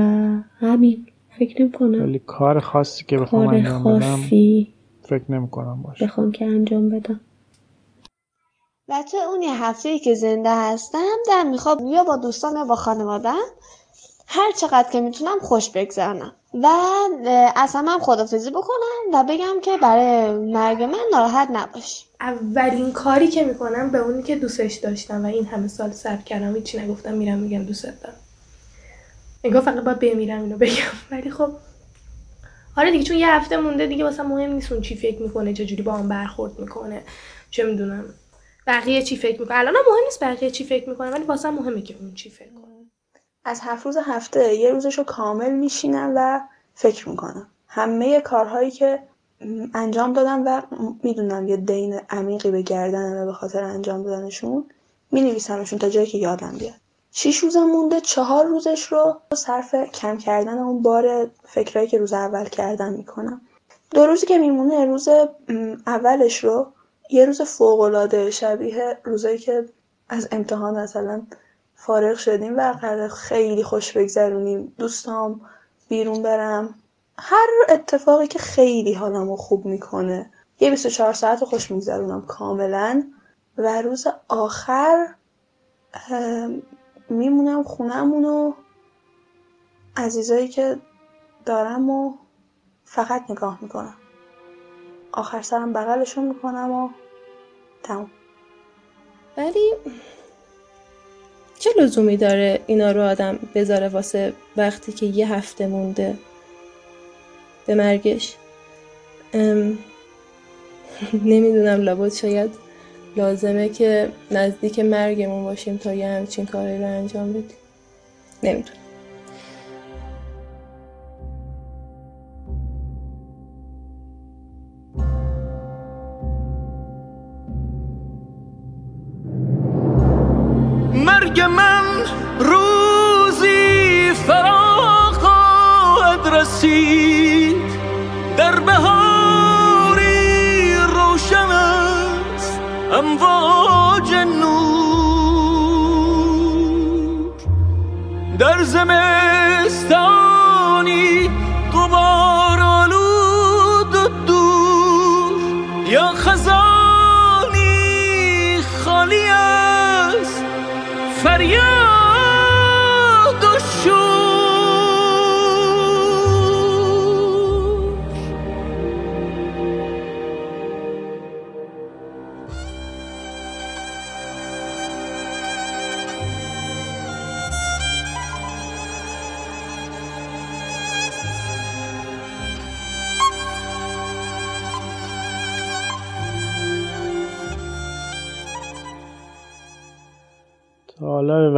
همین. 0.59 1.05
فکر 1.39 1.61
نمی 1.61 1.71
کنم. 1.71 2.03
ولی 2.03 2.19
کار 2.19 2.59
خاصی 2.59 3.05
که 3.05 3.17
بخوام 3.17 3.45
کار 3.45 3.55
انجام 3.55 3.83
خاصی. 3.83 4.73
بدم 5.01 5.09
فکر 5.09 5.31
نمی 5.31 5.49
کنم 5.49 5.81
باشه. 5.81 6.05
بخوام 6.05 6.31
که 6.31 6.45
انجام 6.45 6.89
بدم. 6.89 7.19
و 8.89 9.03
تو 9.11 9.17
اون 9.17 9.41
یه 9.41 9.63
هفته 9.63 9.99
که 9.99 10.13
زنده 10.13 10.55
هستم 10.55 11.15
در 11.27 11.43
می‌خوام. 11.43 11.87
یا 11.87 12.03
با 12.03 12.15
دوستان 12.15 12.57
یا 12.57 12.65
با 12.65 12.75
خانوادم. 12.75 13.45
هر 14.27 14.51
چقدر 14.51 14.89
که 14.91 15.01
می‌تونم 15.01 15.39
خوش 15.41 15.69
بگذرنم. 15.69 16.31
و 16.53 16.67
از 17.55 17.75
همه 17.75 17.91
هم 17.91 17.99
خدافزی 17.99 18.49
بکنم 18.49 19.13
و 19.13 19.23
بگم 19.23 19.61
که 19.61 19.77
برای 19.81 20.31
مرگ 20.31 20.83
من 20.83 20.99
ناراحت 21.11 21.49
نباش. 21.53 22.05
اولین 22.21 22.91
کاری 22.91 23.27
که 23.27 23.45
می‌کنم 23.45 23.89
به 23.91 23.97
اونی 23.97 24.23
که 24.23 24.35
دوستش 24.35 24.75
داشتم 24.75 25.23
و 25.23 25.27
این 25.27 25.45
همه 25.45 25.67
سال 25.67 25.91
صبر 25.91 26.21
کردم 26.21 26.55
هیچی 26.55 26.79
نگفتم 26.79 27.13
میرم 27.13 27.37
میگم 27.37 27.63
دوست 27.63 27.85
دارم. 27.85 28.15
انگار 29.43 29.61
فقط 29.61 29.83
باید 29.83 29.99
بمیرم 29.99 30.41
اینو 30.41 30.57
بگم. 30.57 30.73
ولی 31.11 31.29
خب 31.31 31.51
آره 32.77 32.91
دیگه 32.91 33.03
چون 33.03 33.17
یه 33.17 33.29
هفته 33.29 33.57
مونده 33.57 33.87
دیگه 33.87 34.03
واسه 34.03 34.23
مهم 34.23 34.51
نیست 34.51 34.71
اون 34.71 34.81
چی 34.81 34.95
فکر 34.95 35.21
می‌کنه 35.21 35.53
چه 35.53 35.65
جوری 35.65 35.83
با 35.83 35.93
هم 35.93 36.09
برخورد 36.09 36.59
می‌کنه 36.59 37.03
چه 37.51 37.63
می‌دونم 37.63 38.05
بقیه 38.67 39.01
چی 39.01 39.17
فکر 39.17 39.41
می‌کنه. 39.41 39.57
الان 39.57 39.73
مهم 39.73 40.05
نیست 40.05 40.23
بقیه 40.23 40.51
چی 40.51 40.63
فکر 40.63 40.89
می‌کنه 40.89 41.09
ولی 41.11 41.23
واسه 41.23 41.49
مهمه 41.49 41.81
که 41.81 41.95
اون 41.99 42.13
چی 42.13 42.29
فکر 42.29 42.49
کنه. 42.53 42.85
از 43.45 43.59
هفت 43.63 43.85
روز 43.85 43.97
هفته 43.97 44.55
یه 44.55 44.71
روزشو 44.71 45.03
کامل 45.03 45.51
میشینم 45.51 46.13
و 46.15 46.41
فکر 46.75 47.09
می‌کنم. 47.09 47.47
همه 47.67 48.21
کارهایی 48.21 48.71
که 48.71 48.99
انجام 49.73 50.13
دادم 50.13 50.43
و 50.45 50.61
می‌دونم 51.03 51.47
یه 51.47 51.57
دین 51.57 51.99
عمیقی 52.09 52.51
به 52.51 52.61
گردنمه 52.61 53.25
به 53.25 53.33
خاطر 53.33 53.63
انجام 53.63 54.03
دادنشون 54.03 54.65
مینویسمشون 55.11 55.79
تا 55.79 55.89
جایی 55.89 56.07
که 56.07 56.17
یادم 56.17 56.57
بیاد. 56.59 56.73
شیش 57.11 57.37
روزم 57.37 57.63
مونده 57.63 58.01
چهار 58.01 58.45
روزش 58.45 58.83
رو 58.83 59.21
صرف 59.33 59.75
کم 59.75 60.17
کردن 60.17 60.57
اون 60.57 60.81
بار 60.81 61.29
فکرایی 61.43 61.87
که 61.87 61.97
روز 61.97 62.13
اول 62.13 62.45
کردم 62.45 62.93
می‌کنم. 62.93 63.41
دو 63.91 64.05
روزی 64.05 64.25
که 64.25 64.37
میمونه 64.37 64.85
روز 64.85 65.09
اولش 65.87 66.43
رو 66.43 66.71
یه 67.09 67.25
روز 67.25 67.41
فوقالعاده 67.41 68.31
شبیه 68.31 68.97
روزایی 69.03 69.37
که 69.37 69.65
از 70.09 70.27
امتحان 70.31 70.77
مثلا 70.77 71.21
فارغ 71.75 72.17
شدیم 72.17 72.57
و 72.57 72.73
قرار 72.73 73.07
خیلی 73.07 73.63
خوش 73.63 73.97
بگذرونیم 73.97 74.73
دوستام 74.77 75.41
بیرون 75.89 76.21
برم. 76.21 76.75
هر 77.17 77.47
اتفاقی 77.69 78.27
که 78.27 78.39
خیلی 78.39 78.93
حالمو 78.93 79.35
خوب 79.35 79.65
می‌کنه 79.65 80.31
یه 80.59 80.69
24 80.69 81.13
ساعت 81.13 81.43
خوش 81.43 81.71
میگذرونم 81.71 82.25
کاملا. 82.25 83.03
و 83.57 83.81
روز 83.81 84.07
آخر 84.27 85.07
میمونم 87.09 87.63
خونمون 87.63 88.25
و 88.25 88.53
عزیزایی 89.97 90.47
که 90.47 90.77
دارم 91.45 91.89
و 91.89 92.13
فقط 92.85 93.31
نگاه 93.31 93.59
می‌کنم. 93.61 93.95
آخر 95.11 95.41
سرم 95.41 95.73
بغلشون 95.73 96.23
می‌کنم 96.23 96.71
و 96.71 96.89
تموم. 97.83 98.11
ولی 99.37 99.73
چه 101.59 101.69
لزومی 101.77 102.17
داره 102.17 102.63
اینا 102.67 102.91
رو 102.91 103.01
آدم 103.01 103.39
بذاره 103.55 103.89
واسه 103.89 104.33
وقتی 104.57 104.91
که 104.91 105.05
یه 105.05 105.33
هفته 105.33 105.67
مونده؟ 105.67 106.17
به 107.65 107.75
مرگش. 107.75 108.35
نمی‌دونم 111.13 111.81
لابد 111.81 112.13
شاید 112.13 112.68
لازمه 113.15 113.69
که 113.69 114.09
نزدیک 114.31 114.79
مرگمون 114.79 115.43
باشیم 115.43 115.77
تا 115.77 115.93
یه 115.93 116.07
همچین 116.07 116.45
کاری 116.45 116.77
رو 116.77 116.85
انجام 116.85 117.29
بدیم. 117.29 117.57
نمی‌دونم. 118.43 118.88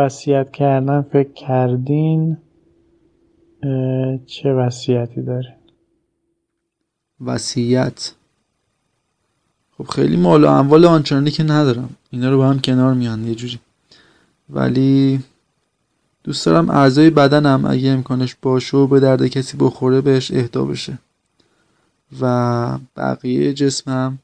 وصیت 0.06 0.52
کردن 0.52 1.02
فکر 1.02 1.34
کردین 1.34 2.38
چه 4.26 4.54
وصیتی 4.54 5.22
دارین 5.22 5.54
وصیت. 7.26 8.14
خب 9.78 9.84
خیلی 9.84 10.18
مال 10.18 10.44
و 10.44 10.48
اموال 10.48 10.86
آنچنانی 10.86 11.32
که 11.32 11.44
ندارم. 11.44 11.90
اینا 12.12 12.30
رو 12.30 12.38
با 12.38 12.50
هم 12.50 12.60
کنار 12.60 12.94
میان 12.94 13.28
یه 13.28 13.36
جوری. 13.36 13.60
ولی 14.50 15.20
دوست 16.24 16.46
دارم 16.46 16.70
اعضای 16.70 17.10
بدنم 17.10 17.66
اگه 17.66 17.90
امکانش 17.90 18.36
باشه 18.42 18.78
و 18.78 18.88
به 18.88 19.00
درد 19.00 19.28
کسی 19.28 19.58
بخوره 19.58 20.02
بهش 20.02 20.32
اهدا 20.32 20.66
بشه. 20.66 20.98
و 22.22 22.78
بقیه 22.98 23.54
جسمم 23.54 24.20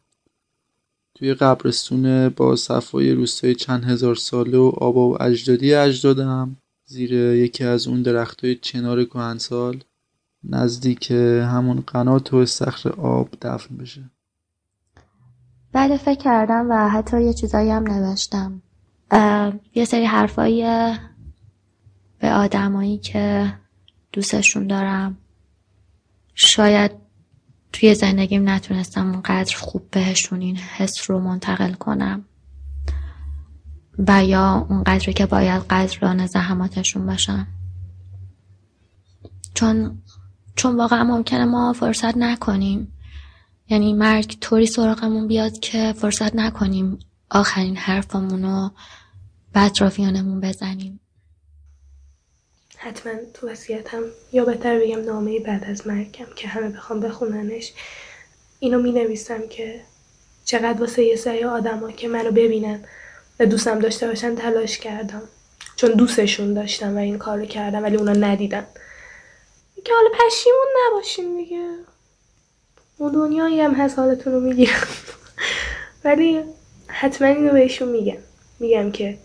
توی 1.19 1.33
قبرستون 1.33 2.29
با 2.29 2.55
صفای 2.55 3.11
روستای 3.11 3.55
چند 3.55 3.85
هزار 3.85 4.15
ساله 4.15 4.57
و 4.57 4.71
آبا 4.77 5.09
و 5.09 5.23
اجدادی 5.23 5.73
اجدادم 5.73 6.57
زیر 6.85 7.13
یکی 7.13 7.63
از 7.63 7.87
اون 7.87 8.01
درختای 8.01 8.55
چنار 8.55 9.05
کهنسال 9.05 9.83
نزدیک 10.43 11.11
همون 11.11 11.83
قنات 11.87 12.33
و 12.33 12.37
استخر 12.37 12.89
آب 12.89 13.29
دفن 13.41 13.77
بشه. 13.77 14.03
بله 15.73 15.97
فکر 15.97 16.23
کردم 16.23 16.67
و 16.69 16.89
حتی 16.89 17.23
یه 17.23 17.33
چیزایی 17.33 17.69
هم 17.69 17.83
نوشتم. 17.83 18.61
یه 19.75 19.85
سری 19.85 20.05
حرفایی 20.05 20.63
به 22.19 22.31
آدمایی 22.31 22.97
که 22.97 23.53
دوستشون 24.13 24.67
دارم. 24.67 25.17
شاید 26.35 27.06
توی 27.79 27.95
زندگیم 27.95 28.49
نتونستم 28.49 29.11
اونقدر 29.11 29.57
خوب 29.57 29.89
بهشون 29.91 30.41
این 30.41 30.57
حس 30.57 31.11
رو 31.11 31.19
منتقل 31.19 31.73
کنم. 31.73 32.25
و 34.07 34.25
یا 34.25 34.65
اونقدری 34.69 35.13
که 35.13 35.25
باید 35.25 35.63
قدردان 35.69 36.27
زحماتشون 36.27 37.05
باشم 37.05 37.47
چون 39.53 40.01
چون 40.55 40.75
واقعا 40.75 41.03
ممکنه 41.03 41.45
ما 41.45 41.73
فرصت 41.73 42.17
نکنیم. 42.17 42.93
یعنی 43.69 43.93
مرگ 43.93 44.37
طوری 44.41 44.65
سراغمون 44.65 45.27
بیاد 45.27 45.59
که 45.59 45.93
فرصت 45.97 46.35
نکنیم 46.35 46.99
آخرین 47.31 47.77
حرفمون 47.77 48.43
رو 48.43 48.71
به 49.53 49.59
اطرافیانمون 49.59 50.39
بزنیم. 50.39 50.99
حتما 52.77 53.13
تو 53.33 53.49
وصیتم 53.49 54.03
یا 54.31 54.45
بهتر 54.45 54.79
بگم 54.79 55.03
نامه 55.03 55.39
بعد 55.39 55.63
از 55.63 55.87
مرگم 55.87 56.25
که 56.35 56.47
همه 56.47 56.69
بخوام 56.69 56.99
بخوننش 56.99 57.73
اینو 58.59 58.81
می 58.81 58.91
نویسم 58.91 59.47
که 59.47 59.81
چقدر 60.45 60.79
واسه 60.79 61.03
یه 61.03 61.15
سری 61.15 61.43
آدما 61.43 61.91
که 61.91 62.07
منو 62.07 62.31
ببینن 62.31 62.85
و 63.39 63.45
دوستم 63.45 63.79
داشته 63.79 64.07
باشن 64.07 64.35
تلاش 64.35 64.77
کردم. 64.77 65.23
چون 65.75 65.91
دوستشون 65.91 66.53
داشتم 66.53 66.95
و 66.95 66.99
این 66.99 67.17
کارو 67.17 67.45
کردم 67.45 67.83
ولی 67.83 67.97
اونا 67.97 68.13
ندیدن. 68.13 68.67
که 69.85 69.93
حالا 69.93 70.09
پشیمون 70.09 70.67
نباشین 70.85 71.37
دیگه. 71.37 71.69
اون 72.97 73.11
دنیایی 73.11 73.61
هم 73.61 73.73
هست 73.73 73.99
حالتون 73.99 74.33
رو 74.33 74.39
می‌گیرم. 74.39 74.87
ولی 76.05 76.43
حتما 76.87 77.27
اینو 77.27 77.53
بهشون 77.53 77.87
میگم. 77.87 78.17
میگم 78.59 78.91
که 78.91 79.17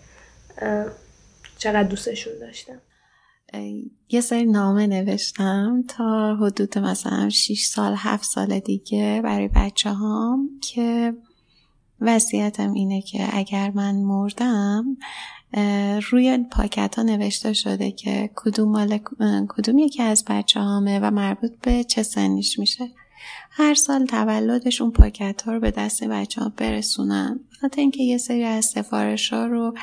چقدر 1.57 1.83
دوستشون 1.83 2.33
داشتم. 2.39 2.81
یه 4.09 4.21
سری 4.21 4.45
نامه 4.45 4.87
نوشتم 4.87 5.83
تا 5.87 6.35
حدود 6.35 6.77
مثلا 6.77 7.29
6 7.29 7.65
سال 7.65 7.93
7 7.97 8.23
سال 8.23 8.59
دیگه 8.59 9.21
برای 9.23 9.47
بچه 9.47 9.89
هام 9.89 10.49
که 10.61 11.13
وصیتم 12.01 12.73
اینه 12.73 13.01
که 13.01 13.27
اگر 13.31 13.71
من 13.71 13.95
مردم 13.95 14.97
روی 16.11 16.37
پاکت 16.51 16.95
ها 16.95 17.03
نوشته 17.03 17.53
شده 17.53 17.91
که 17.91 18.29
کدوم 18.35 18.71
مال 18.71 18.99
کدوم 19.47 19.77
یکی 19.77 20.03
از 20.03 20.25
بچه 20.27 20.59
هامه 20.59 20.99
و 20.99 21.11
مربوط 21.11 21.51
به 21.61 21.83
چه 21.83 22.03
سنیش 22.03 22.59
میشه 22.59 22.89
هر 23.49 23.73
سال 23.73 24.05
تولدش 24.05 24.81
اون 24.81 24.91
پاکت 24.91 25.41
ها 25.41 25.53
رو 25.53 25.59
به 25.59 25.71
دست 25.71 26.03
بچه 26.03 26.41
ها 26.41 26.51
برسونم. 26.57 27.39
خاطر 27.61 27.81
اینکه 27.81 28.03
یه 28.03 28.17
سری 28.17 28.43
از 28.43 28.65
سفارش 28.65 29.33
ها 29.33 29.45
رو 29.45 29.73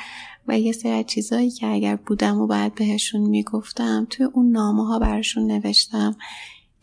و 0.51 0.59
یه 0.59 0.71
سری 0.71 0.91
از 0.91 1.05
چیزایی 1.05 1.49
که 1.49 1.67
اگر 1.67 1.95
بودم 1.95 2.41
و 2.41 2.47
باید 2.47 2.75
بهشون 2.75 3.21
می‌گفتم 3.21 4.07
توی 4.09 4.25
اون 4.25 4.51
نامه 4.51 4.87
ها 4.87 4.99
براشون 4.99 5.51
نوشتم 5.51 6.15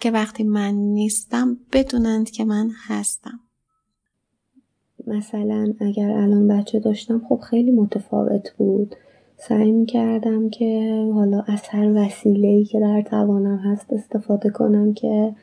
که 0.00 0.10
وقتی 0.10 0.44
من 0.44 0.74
نیستم 0.74 1.56
بدونند 1.72 2.30
که 2.30 2.44
من 2.44 2.70
هستم. 2.86 3.40
مثلا 5.06 5.74
اگر 5.80 6.10
الان 6.10 6.48
بچه 6.48 6.78
داشتم 6.78 7.22
خب 7.28 7.40
خیلی 7.50 7.70
متفاوت 7.70 8.50
بود. 8.58 8.94
سعی 9.48 9.72
می 9.72 9.86
کردم 9.86 10.50
که 10.50 11.02
حالا 11.14 11.40
از 11.40 11.62
هر 11.68 11.92
وسیله‌ای 11.94 12.64
که 12.64 12.80
در 12.80 13.02
توانم 13.02 13.58
هست 13.58 13.92
استفاده 13.92 14.50
کنم 14.50 14.94
که 14.94 15.34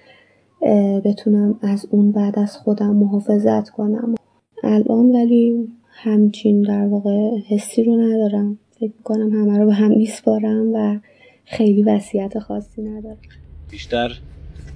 بتونم 1.05 1.59
از 1.61 1.87
اون 1.91 2.11
بعد 2.11 2.39
از 2.39 2.57
خودم 2.57 2.95
محافظت 2.95 3.69
کنم. 3.69 4.15
الان 4.63 5.11
ولی 5.11 5.69
همچین 5.97 6.61
در 6.61 6.85
واقع 6.87 7.37
حسی 7.47 7.83
رو 7.83 7.97
ندارم. 7.97 8.59
فکر 8.79 8.91
می‌کنم 8.97 9.29
همه 9.29 9.57
رو 9.57 9.65
به 9.65 9.73
هم 9.73 9.91
میسپارم 9.91 10.73
و 10.73 10.99
خیلی 11.45 11.83
وصیت 11.83 12.39
خاصی 12.39 12.81
ندارم. 12.81 13.17
بیشتر 13.69 14.11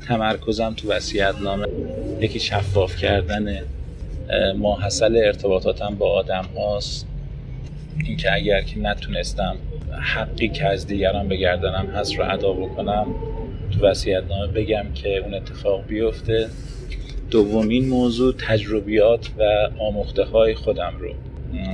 تمرکزم 0.07 0.73
تو 0.77 0.91
وصیت 0.91 1.35
نامه 1.43 1.67
یکی 2.19 2.39
شفاف 2.39 2.95
کردن 2.97 3.61
ماحصل 4.57 5.21
ارتباطاتم 5.25 5.95
با 5.95 6.11
آدم 6.11 6.45
هاست. 6.57 7.07
اینکه 8.05 8.33
اگر 8.33 8.61
که 8.61 8.79
نتونستم 8.79 9.55
حقی 9.91 10.49
که 10.49 10.65
از 10.65 10.87
دیگران 10.87 11.27
بگردنم 11.27 11.85
هست 11.85 12.15
رو 12.15 12.33
ادا 12.33 12.53
بکنم 12.53 13.07
تو 13.71 13.87
وصیت 13.87 14.23
نامه 14.29 14.47
بگم 14.47 14.85
که 14.93 15.17
اون 15.17 15.33
اتفاق 15.33 15.85
بیفته. 15.87 16.49
دومین 17.31 17.89
موضوع 17.89 18.33
تجربیات 18.47 19.29
و 19.37 19.43
آموخته 19.79 20.23
های 20.23 20.55
خودم 20.55 20.93
رو 20.99 21.13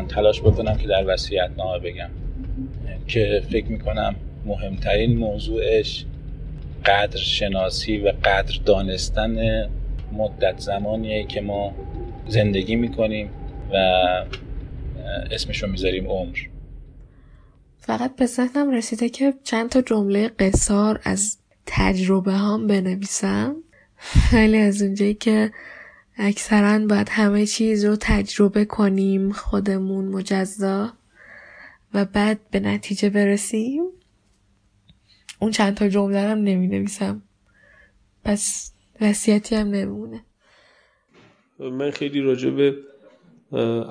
تلاش 0.07 0.41
بکنم 0.41 0.77
که 0.77 0.87
در 0.87 1.13
وصیت 1.13 1.49
نامه 1.57 1.79
بگم. 1.79 2.09
که 3.07 3.43
فکر 3.51 3.65
می‌کنم 3.65 4.15
مهمترین 4.45 5.17
موضوعش 5.17 6.05
قدر 6.85 7.17
شناسی 7.17 7.97
و 7.97 8.13
قدر 8.23 8.59
دانستن 8.65 9.65
مدت 10.13 10.59
زمانیه 10.59 11.23
که 11.23 11.41
ما 11.41 11.75
زندگی 12.27 12.75
می‌کنیم 12.75 13.29
و 13.73 13.75
اسمش 15.31 15.63
رو 15.63 15.69
می‌ذاریم 15.71 16.07
عمر. 16.07 16.37
فقط 17.79 18.15
به 18.15 18.25
ذهنم 18.25 18.71
رسیده 18.71 19.09
که 19.09 19.33
چند 19.43 19.69
تا 19.69 19.81
جمله 19.81 20.27
قصار 20.27 20.99
از 21.03 21.37
تجربه 21.65 22.33
هم 22.33 22.67
بنویسم. 22.67 23.55
خیلی 24.05 24.57
از 24.57 24.81
اونجایی 24.81 25.13
که 25.13 25.51
اکثرا 26.17 26.87
باید 26.87 27.09
همه 27.09 27.45
چیز 27.45 27.85
رو 27.85 27.95
تجربه 27.99 28.65
کنیم 28.65 29.31
خودمون 29.31 30.05
مجزا 30.05 30.93
و 31.93 32.05
بعد 32.05 32.39
به 32.51 32.59
نتیجه 32.59 33.09
برسیم 33.09 33.83
اون 35.39 35.51
چند 35.51 35.73
تا 35.73 35.87
جمله 35.87 36.19
هم 36.19 36.37
نمی 36.37 36.67
نویسم 36.67 37.21
پس 38.23 38.71
وصیتی 39.01 39.55
هم 39.55 39.67
نمونه. 39.67 40.25
من 41.59 41.91
خیلی 41.91 42.21
راجع 42.21 42.49
به 42.49 42.75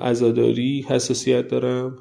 عزاداری 0.01 0.85
حساسیت 0.89 1.47
دارم. 1.47 1.97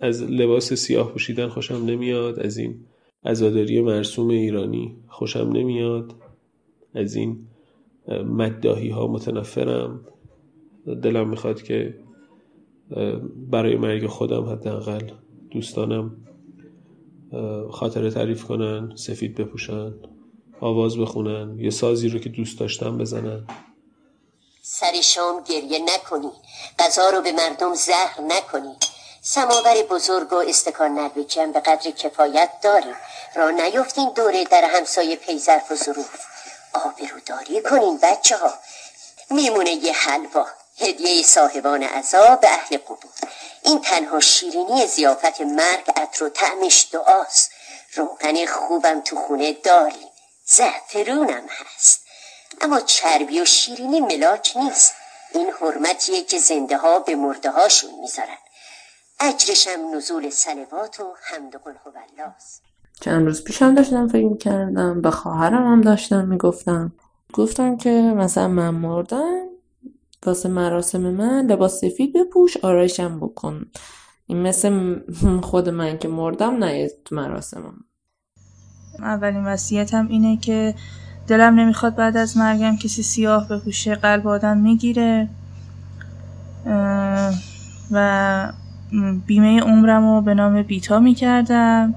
از 0.00 0.22
لباس 0.22 0.72
سیاه 0.72 1.12
پوشیدن 1.12 1.48
خوشم 1.48 1.74
نمیاد 1.74 2.38
از 2.38 2.56
این 2.56 2.84
عزاداری 3.24 3.80
مرسوم 3.80 4.28
ایرانی 4.28 4.96
خوشم 5.08 5.50
نمیاد. 5.52 6.14
از 6.94 7.14
این 7.14 7.46
مدداهی 8.08 8.88
ها 8.88 9.06
متنفرم. 9.06 10.06
دلم 11.02 11.28
می‌خواد 11.28 11.62
که 11.62 11.98
برای 13.50 13.76
مرگ 13.76 14.06
خودم 14.06 14.44
حداقل 14.44 15.10
دوستانم 15.50 16.16
خاطره 17.70 18.10
تعریف 18.10 18.44
کنن 18.44 18.96
سفید 18.96 19.34
بپوشن 19.34 19.94
آواز 20.60 20.98
بخونن 20.98 21.58
یه 21.58 21.70
سازی 21.70 22.08
رو 22.08 22.18
که 22.18 22.28
دوست 22.28 22.60
داشتم 22.60 22.98
بزنن. 22.98 23.46
سر 24.62 25.00
شام 25.02 25.42
گریه 25.48 25.78
نکنی. 25.78 26.30
غذا 26.78 27.10
رو 27.10 27.22
به 27.22 27.32
مردم 27.32 27.74
زهر 27.74 28.20
نکنی. 28.20 28.74
سماور 29.20 29.74
بزرگ 29.90 30.32
و 30.32 30.36
استکان 30.36 30.90
نربکم 30.90 31.52
به 31.52 31.60
قدر 31.60 31.90
کفایت 31.90 32.50
داریم. 32.64 32.94
را 33.36 33.50
نیفتین 33.50 34.08
دوره 34.16 34.44
در 34.50 34.64
همسایه 34.74 35.16
پیزرف 35.16 35.72
و 35.72 35.74
ظروف. 35.74 36.20
آبروداری 36.72 37.62
کنین 37.62 37.98
بچه 37.98 38.36
ها. 38.36 38.58
میمونه 39.30 39.70
یه 39.70 39.92
حلوا 39.92 40.46
هدیه 40.78 41.22
صاحبان 41.22 41.82
عذا 41.82 42.36
به 42.36 42.50
اهل 42.50 42.76
قبور. 42.76 43.12
این 43.62 43.80
تنها 43.80 44.20
شیرینی 44.20 44.86
زیافت 44.86 45.40
مرگ 45.40 45.90
عطر 45.96 46.24
و 46.24 46.28
طعمش 46.28 46.88
دعاست. 46.92 47.50
روغن 47.94 48.46
خوبم 48.46 49.00
تو 49.00 49.16
خونه 49.16 49.52
داری 49.52 50.08
زعفرونم 50.46 51.46
هست. 51.48 52.00
اما 52.60 52.80
چربی 52.80 53.40
و 53.40 53.44
شیرینی 53.44 54.00
ملاک 54.00 54.52
نیست. 54.56 54.94
این 55.34 55.50
حرمتیه 55.60 56.24
که 56.24 56.38
زنده 56.38 56.76
ها 56.76 56.98
به 56.98 57.14
مرده 57.14 57.50
هاشون 57.50 57.94
می‌ذارن. 57.94 58.38
اجرشم 59.20 59.94
نزول 59.94 60.30
سلوات 60.30 61.00
و 61.00 61.16
حمد 61.22 61.56
قل 61.56 61.74
هولاست 61.84 62.62
چند 63.02 63.26
روز 63.26 63.44
پیشم 63.44 63.74
داشتم 63.74 64.08
فکر 64.08 64.28
می‌کردم 64.28 65.00
به 65.00 65.10
خواهرم 65.10 65.72
هم 65.72 65.80
داشتم 65.80 66.28
می‌گفتم. 66.28 66.92
گفتم 67.32 67.76
که 67.76 68.14
مثلا 68.16 68.48
من 68.48 68.70
مردم 68.70 69.42
واسه 70.26 70.48
مراسم 70.48 71.00
من 71.00 71.46
لباس 71.46 71.80
سفید 71.80 72.12
بپوش 72.12 72.56
آرایشم 72.56 73.20
بکن. 73.20 73.66
این 74.26 74.42
مثل 74.42 74.96
خود 75.42 75.68
من 75.68 75.98
که 75.98 76.08
مردم 76.08 76.64
نیاد 76.64 76.90
تو 77.04 77.16
مراسمم. 77.16 77.84
اولین 78.98 79.44
وصیتم 79.44 80.08
اینه 80.08 80.36
که 80.36 80.74
دلم 81.28 81.54
نمی‌خواد 81.54 81.94
بعد 81.94 82.16
از 82.16 82.36
مرگم 82.36 82.76
کسی 82.76 83.02
سیاه 83.02 83.48
بپوشه 83.48 83.94
قلب 83.94 84.26
آدم 84.28 84.56
می‌گیره. 84.58 85.28
و 87.92 88.52
بیمه 89.26 89.60
عمرم 89.60 90.14
رو 90.14 90.20
به 90.20 90.34
نام 90.34 90.62
بیتا 90.62 91.00
می‌کردم. 91.00 91.94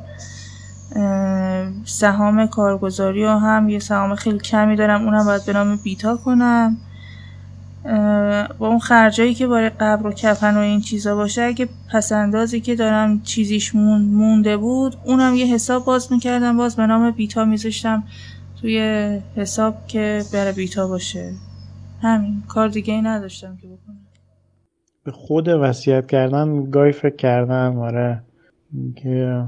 سهام 1.86 2.48
کارگزاری 2.48 3.24
رو 3.24 3.30
هم 3.30 3.70
یه 3.70 3.80
سهام 3.80 4.16
خیلی 4.16 4.40
کمی 4.40 4.76
دارم 4.76 5.04
اونم 5.04 5.26
باید 5.26 5.46
به 5.46 5.54
نام 5.54 5.76
بیتا 5.76 6.18
کنم. 6.18 6.78
با 8.60 8.68
اون 8.68 8.80
خرجایی 8.80 9.34
که 9.34 9.48
برای 9.48 9.70
قبر 9.70 10.08
و 10.08 10.12
کفن 10.12 10.58
و 10.58 10.60
این 10.60 10.82
چیزا 10.82 11.16
باشه 11.16 11.42
اگه 11.42 11.68
پسندازی 11.94 12.62
که 12.62 12.76
دارم 12.76 13.22
چیزیش 13.22 13.76
مونده 13.76 14.58
بود 14.58 14.96
اونم 15.06 15.36
یه 15.36 15.46
حساب 15.46 15.86
باز 15.86 16.12
می‌کردم 16.12 16.58
باز 16.58 16.76
به 16.76 16.86
نام 16.86 17.12
بیتا 17.12 17.46
میذاشتم 17.46 18.04
توی 18.62 18.80
حساب 19.36 19.88
که 19.88 20.22
برای 20.34 20.54
بیتا 20.54 20.88
باشه. 20.88 21.34
همین 22.02 22.44
کار 22.48 22.68
دیگه 22.68 22.94
ای 22.94 23.02
نداشتم 23.02 23.58
که 23.62 23.68
بکنم. 23.68 23.98
به 25.04 25.12
خود 25.12 25.48
وصیت 25.48 26.08
کردن 26.08 26.70
گاهی 26.70 26.92
فکر 26.92 27.16
کردم 27.16 27.80
آره. 27.80 28.24
که 28.96 29.44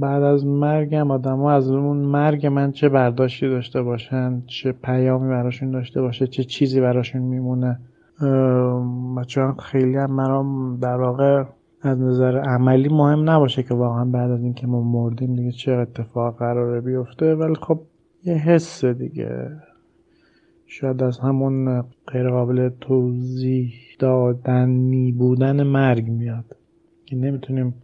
بعد 0.00 0.22
از 0.22 0.46
مرگم 0.46 1.10
آدم 1.10 1.44
از 1.44 1.70
اون 1.70 1.96
مرگ 1.96 2.46
من 2.46 2.72
چه 2.72 2.88
برداشتی 2.88 3.48
داشته 3.48 3.82
باشن 3.82 4.42
چه 4.46 4.72
پیامی 4.72 5.28
براشون 5.28 5.70
داشته 5.70 6.00
باشه 6.00 6.26
چه 6.26 6.44
چیزی 6.44 6.80
براشون 6.80 7.22
میمونه. 7.22 7.78
و 9.16 9.24
چون 9.26 9.54
خیلی 9.54 9.96
هم 9.96 10.10
مرام 10.10 10.78
در 10.80 10.96
واقع 10.96 11.44
از 11.82 12.00
نظر 12.00 12.38
عملی 12.38 12.88
مهم 12.88 13.30
نباشه 13.30 13.62
که 13.62 13.74
واقعا 13.74 14.04
بعد 14.04 14.30
از 14.30 14.42
اینکه 14.42 14.66
ما 14.66 14.82
مردیم 14.82 15.36
دیگه 15.36 15.52
چه 15.52 15.72
اتفاق 15.72 16.38
قراره 16.38 16.80
بیفته. 16.80 17.34
ولی 17.34 17.54
خب 17.54 17.80
یه 18.24 18.34
حس 18.34 18.84
دیگه. 18.84 19.50
شاید 20.66 21.02
از 21.02 21.18
همون 21.18 21.84
غیر 22.06 22.30
قابل 22.30 22.70
توضیح 22.80 23.72
دادنی 23.98 25.12
بودن 25.12 25.62
مرگ 25.62 26.08
میاد. 26.08 26.56
که 27.06 27.16
نمی‌تونیم 27.16 27.74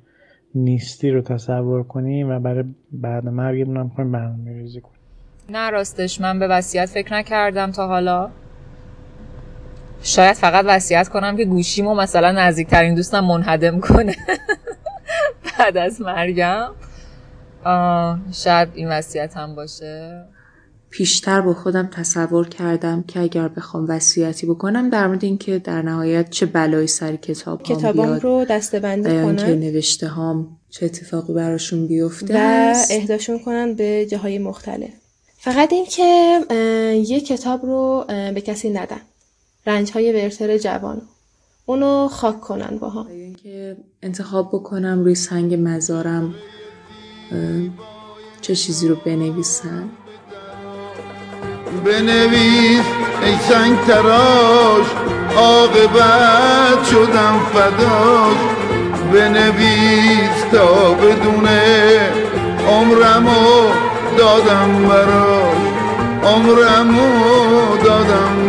نیستی 0.65 1.11
رو 1.11 1.23
تصور 1.23 1.83
کنیم 1.83 2.31
و 2.31 2.39
برای 2.39 2.65
بعد 2.93 3.25
مرگ 3.25 3.61
هم 3.61 3.89
کنیم 3.89 4.13
برنامه 4.13 4.53
ریزی 4.53 4.81
کنیم. 4.81 4.99
نه 5.51 5.71
راستش 5.71 6.21
من 6.21 6.39
به 6.39 6.49
وصیت 6.49 6.87
فکر 6.87 7.15
نکردم 7.15 7.71
تا 7.73 7.87
حالا. 7.87 8.31
شاید 10.03 10.33
فقط 10.33 10.65
وصیت 10.69 11.09
کنم 11.09 11.37
که 11.37 11.45
گوشیمو 11.45 11.95
مثلا 11.95 12.33
نزدیکترین 12.33 12.95
دوستم 12.95 13.21
منهدم 13.21 13.81
کنه. 13.81 14.17
بعد 15.59 15.77
از 15.77 16.01
مرگم. 16.01 16.71
شاید 18.33 18.69
این 18.75 18.89
وصیت 18.89 19.37
هم 19.37 19.55
باشه. 19.55 20.25
پیشتر 20.91 21.41
با 21.41 21.55
خودم 21.55 21.87
تصور 21.93 22.49
کردم 22.49 23.03
که 23.03 23.21
اگر 23.21 23.49
بخوام 23.49 23.87
وصیتی 23.89 24.47
بکنم 24.47 24.91
در 24.91 25.07
مورد 25.07 25.25
اینکه 25.25 25.59
در 25.59 25.83
نهایت 25.83 26.31
چه 26.31 26.47
بلایی 26.47 26.87
سر 26.87 27.17
کتاب 27.17 27.63
کتابام 27.63 28.19
رو 28.19 28.45
دستبندی 28.51 29.09
کنم 29.11 29.37
که 29.37 29.55
نوشته 29.55 30.09
هام 30.09 30.59
چه 30.71 30.87
اتفاقی 30.87 31.33
براشون 31.33 31.87
بیفته 31.87 32.35
و 32.35 32.75
اهداشون 32.91 33.39
کنن 33.39 33.75
به 33.75 34.07
جاهای 34.11 34.39
مختلف. 34.39 34.91
فقط 35.39 35.73
اینکه 35.73 36.39
یه 37.09 37.21
کتاب 37.21 37.67
رو 37.67 38.05
به 38.09 38.41
کسی 38.41 38.71
ندن. 38.71 39.01
رنج 39.67 39.91
های 39.91 40.13
ورتر 40.13 40.59
جوان 40.59 41.03
اونو 41.67 42.09
خاک 42.09 42.41
کنن 42.41 42.79
باها 42.79 43.07
اینکه 43.07 43.77
انتخاب 44.03 44.49
بکنم 44.49 45.05
روی 45.05 45.15
سنگ 45.15 45.55
مزارم 45.55 46.35
چه 48.41 48.55
چیزی 48.55 48.89
رو 48.89 48.97
بنویسن 49.07 49.89
بنویس 51.85 52.85
ای 53.23 53.35
سنگ 53.49 53.79
تراش 53.87 54.87
عاقبت 55.37 56.87
شدم 56.91 57.41
فداش. 57.55 58.39
بنویس 59.13 60.45
تا 60.53 60.93
بدونه 60.93 62.01
عمرمو 62.69 63.71
دادم 64.19 64.89
براش. 64.89 65.59
عمرمو 66.25 67.77
دادم 67.85 68.48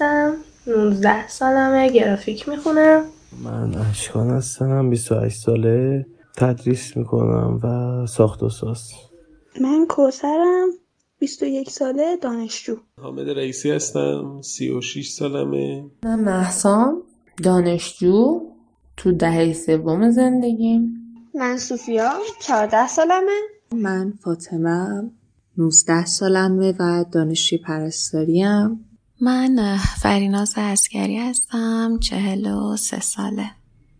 هستم 0.00 0.36
19 0.66 1.28
سالمه 1.28 1.92
گرافیک 1.92 2.48
می‌خونم. 2.48 3.04
من 3.44 3.74
اشکان 3.74 4.30
هستم 4.30 4.90
28 4.90 5.42
ساله 5.42 6.06
تدریس 6.36 6.96
می‌کنم 6.96 7.60
و 7.62 8.06
ساخت 8.06 8.42
و 8.42 8.48
ساز. 8.48 8.90
من 9.60 9.86
کوسرم 9.88 10.68
21 11.18 11.70
ساله 11.70 12.16
دانشجو. 12.22 12.76
حامد 12.98 13.28
رئیسی 13.28 13.70
هستم 13.70 14.40
36 14.42 15.08
سالمه. 15.08 15.84
من 16.04 16.20
محسام 16.20 17.02
دانشجو. 17.42 18.40
تو 18.96 19.12
دهه 19.12 19.52
سوم 19.52 20.10
زندگیم. 20.10 20.94
من 21.34 21.56
سوفیا 21.56 22.10
14 22.40 22.86
سالمه. 22.86 23.40
من 23.72 24.12
فاطمه 24.24 25.10
19 25.58 26.06
سالمه 26.06 26.74
و 26.78 27.04
دانشجوی 27.12 27.58
پرستاریم. 27.58 28.84
من 29.20 29.76
فریناز 30.02 30.54
اسکری 30.56 31.18
هستم 31.18 31.98
چهل 32.00 32.46
و 32.46 32.76
سه 32.76 33.00
ساله. 33.00 33.50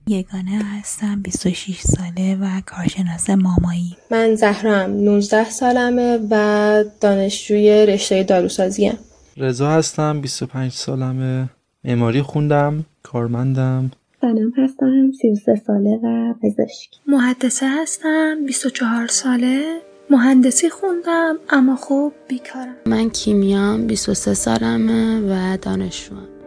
یگانه 0.07 0.63
هستم 0.65 1.23
26 1.23 1.81
ساله 1.81 2.37
و 2.41 2.61
کارشناس 2.67 3.31
مامایی. 3.31 3.97
من 4.11 4.35
زهرم 4.35 4.91
19 4.91 5.51
سالمه 5.51 6.19
و 6.31 6.85
دانشجوی 7.01 7.87
رشته 7.87 8.23
داروسازیم 8.23 8.99
رضا 9.37 9.71
هستم 9.71 10.21
25 10.21 10.73
سالمه. 10.73 11.49
معماری 11.85 12.23
خوندم 12.23 12.85
کارمندم. 13.03 13.91
سلام 14.21 14.53
هستم 14.57 15.13
33 15.23 15.63
ساله 15.67 16.01
و 16.03 16.35
پزشک. 16.43 16.91
محدثه 17.07 17.67
هستم 17.83 18.47
24 18.47 19.07
ساله. 19.07 19.81
مهندسی 20.11 20.71
خوندم 20.71 21.39
اما 21.51 21.77
خوب 21.77 22.13
بیکارم. 22.29 22.77
من 22.87 23.11
کیمیام 23.11 23.87
23 23.87 24.35
سالمه 24.35 25.21
و 25.21 25.57
دانشجوام. 25.57 26.40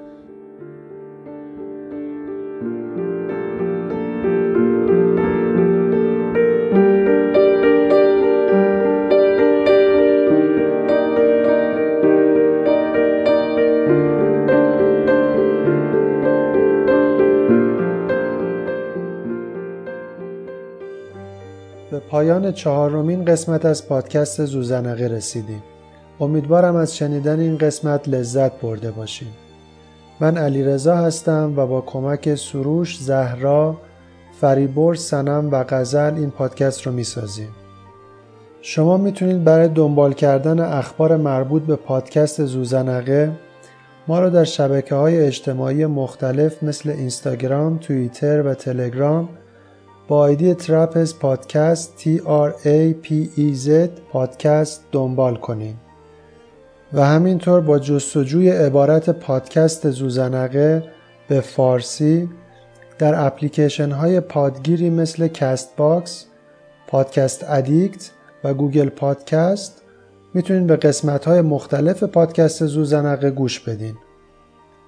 پایان 22.33 22.51
چهارمین 22.51 23.25
قسمت 23.25 23.65
از 23.65 23.87
پادکست 23.87 24.45
زوزنقه 24.45 25.07
رسیدیم. 25.07 25.63
امیدوارم 26.19 26.75
از 26.75 26.97
شنیدن 26.97 27.39
این 27.39 27.57
قسمت 27.57 28.09
لذت 28.09 28.61
برده 28.61 28.91
باشیم. 28.91 29.27
من 30.19 30.37
علی 30.37 30.63
رضا 30.63 30.95
هستم 30.95 31.53
و 31.57 31.67
با 31.67 31.81
کمک 31.81 32.35
سروش، 32.35 32.99
زهرا، 32.99 33.77
فریبرز، 34.41 35.01
سنم 35.01 35.51
و 35.51 35.63
غزل 35.69 36.13
این 36.15 36.31
پادکست 36.31 36.81
رو 36.81 36.91
می‌سازیم. 36.91 37.49
شما 38.61 38.97
می‌تونید 38.97 39.43
برای 39.43 39.67
دنبال 39.67 40.13
کردن 40.13 40.59
اخبار 40.59 41.17
مربوط 41.17 41.61
به 41.61 41.75
پادکست 41.75 42.45
زوزنقه 42.45 43.31
ما 44.07 44.19
رو 44.19 44.29
در 44.29 44.43
شبکه 44.43 44.95
های 44.95 45.25
اجتماعی 45.25 45.85
مختلف 45.85 46.63
مثل 46.63 46.89
اینستاگرام، 46.89 47.77
توییتر 47.77 48.41
و 48.41 48.53
تلگرام 48.53 49.29
با 50.07 50.17
ID 50.17 50.53
ترپز 50.53 51.19
پادکست 51.19 51.93
T 51.99 52.19
R 52.19 52.51
A 52.65 53.07
P 53.07 53.27
E 53.37 53.65
Z 53.65 53.69
پادکست 54.11 54.83
دنبال 54.91 55.35
کنید 55.35 55.75
و 56.93 57.05
همینطور 57.05 57.61
با 57.61 57.79
جستجوی 57.79 58.49
عبارت 58.49 59.09
پادکست 59.09 59.89
ذوزنقه 59.89 60.83
به 61.27 61.41
فارسی 61.41 62.29
در 62.99 63.25
اپلیکیشن 63.25 63.91
های 63.91 64.19
پادگیری 64.19 64.89
مثل 64.89 65.27
Castbox، 65.27 66.25
Podcast 66.87 67.45
Addict 67.47 68.11
و 68.43 68.53
Google 68.53 68.89
Podcast 68.89 69.81
می‌تونید 70.33 70.67
به 70.67 70.75
قسمت 70.75 71.25
های 71.25 71.41
مختلف 71.41 72.03
پادکست 72.03 72.65
ذوزنقه 72.65 73.31
گوش 73.31 73.59
بدین. 73.59 73.95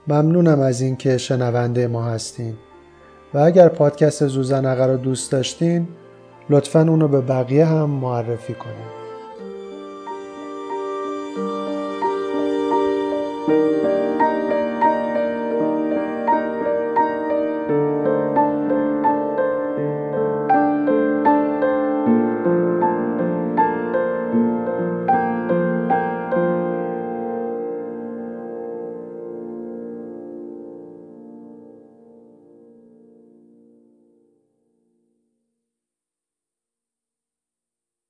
ممنونم 0.08 0.60
از 0.60 0.82
اینکه 0.82 1.18
شنونده 1.18 1.88
ما 1.88 2.04
هستین. 2.04 2.54
و 3.36 3.38
اگر 3.38 3.70
پادکست 3.70 4.28
زوزنقه 4.28 4.86
رو 4.86 4.98
دوست 4.98 5.32
داشتین 5.32 5.88
لطفا 6.50 6.80
اونو 6.80 7.08
به 7.08 7.22
بقیه 7.22 7.66
هم 7.66 7.90
معرفی 7.90 8.54
کنید 8.54 9.05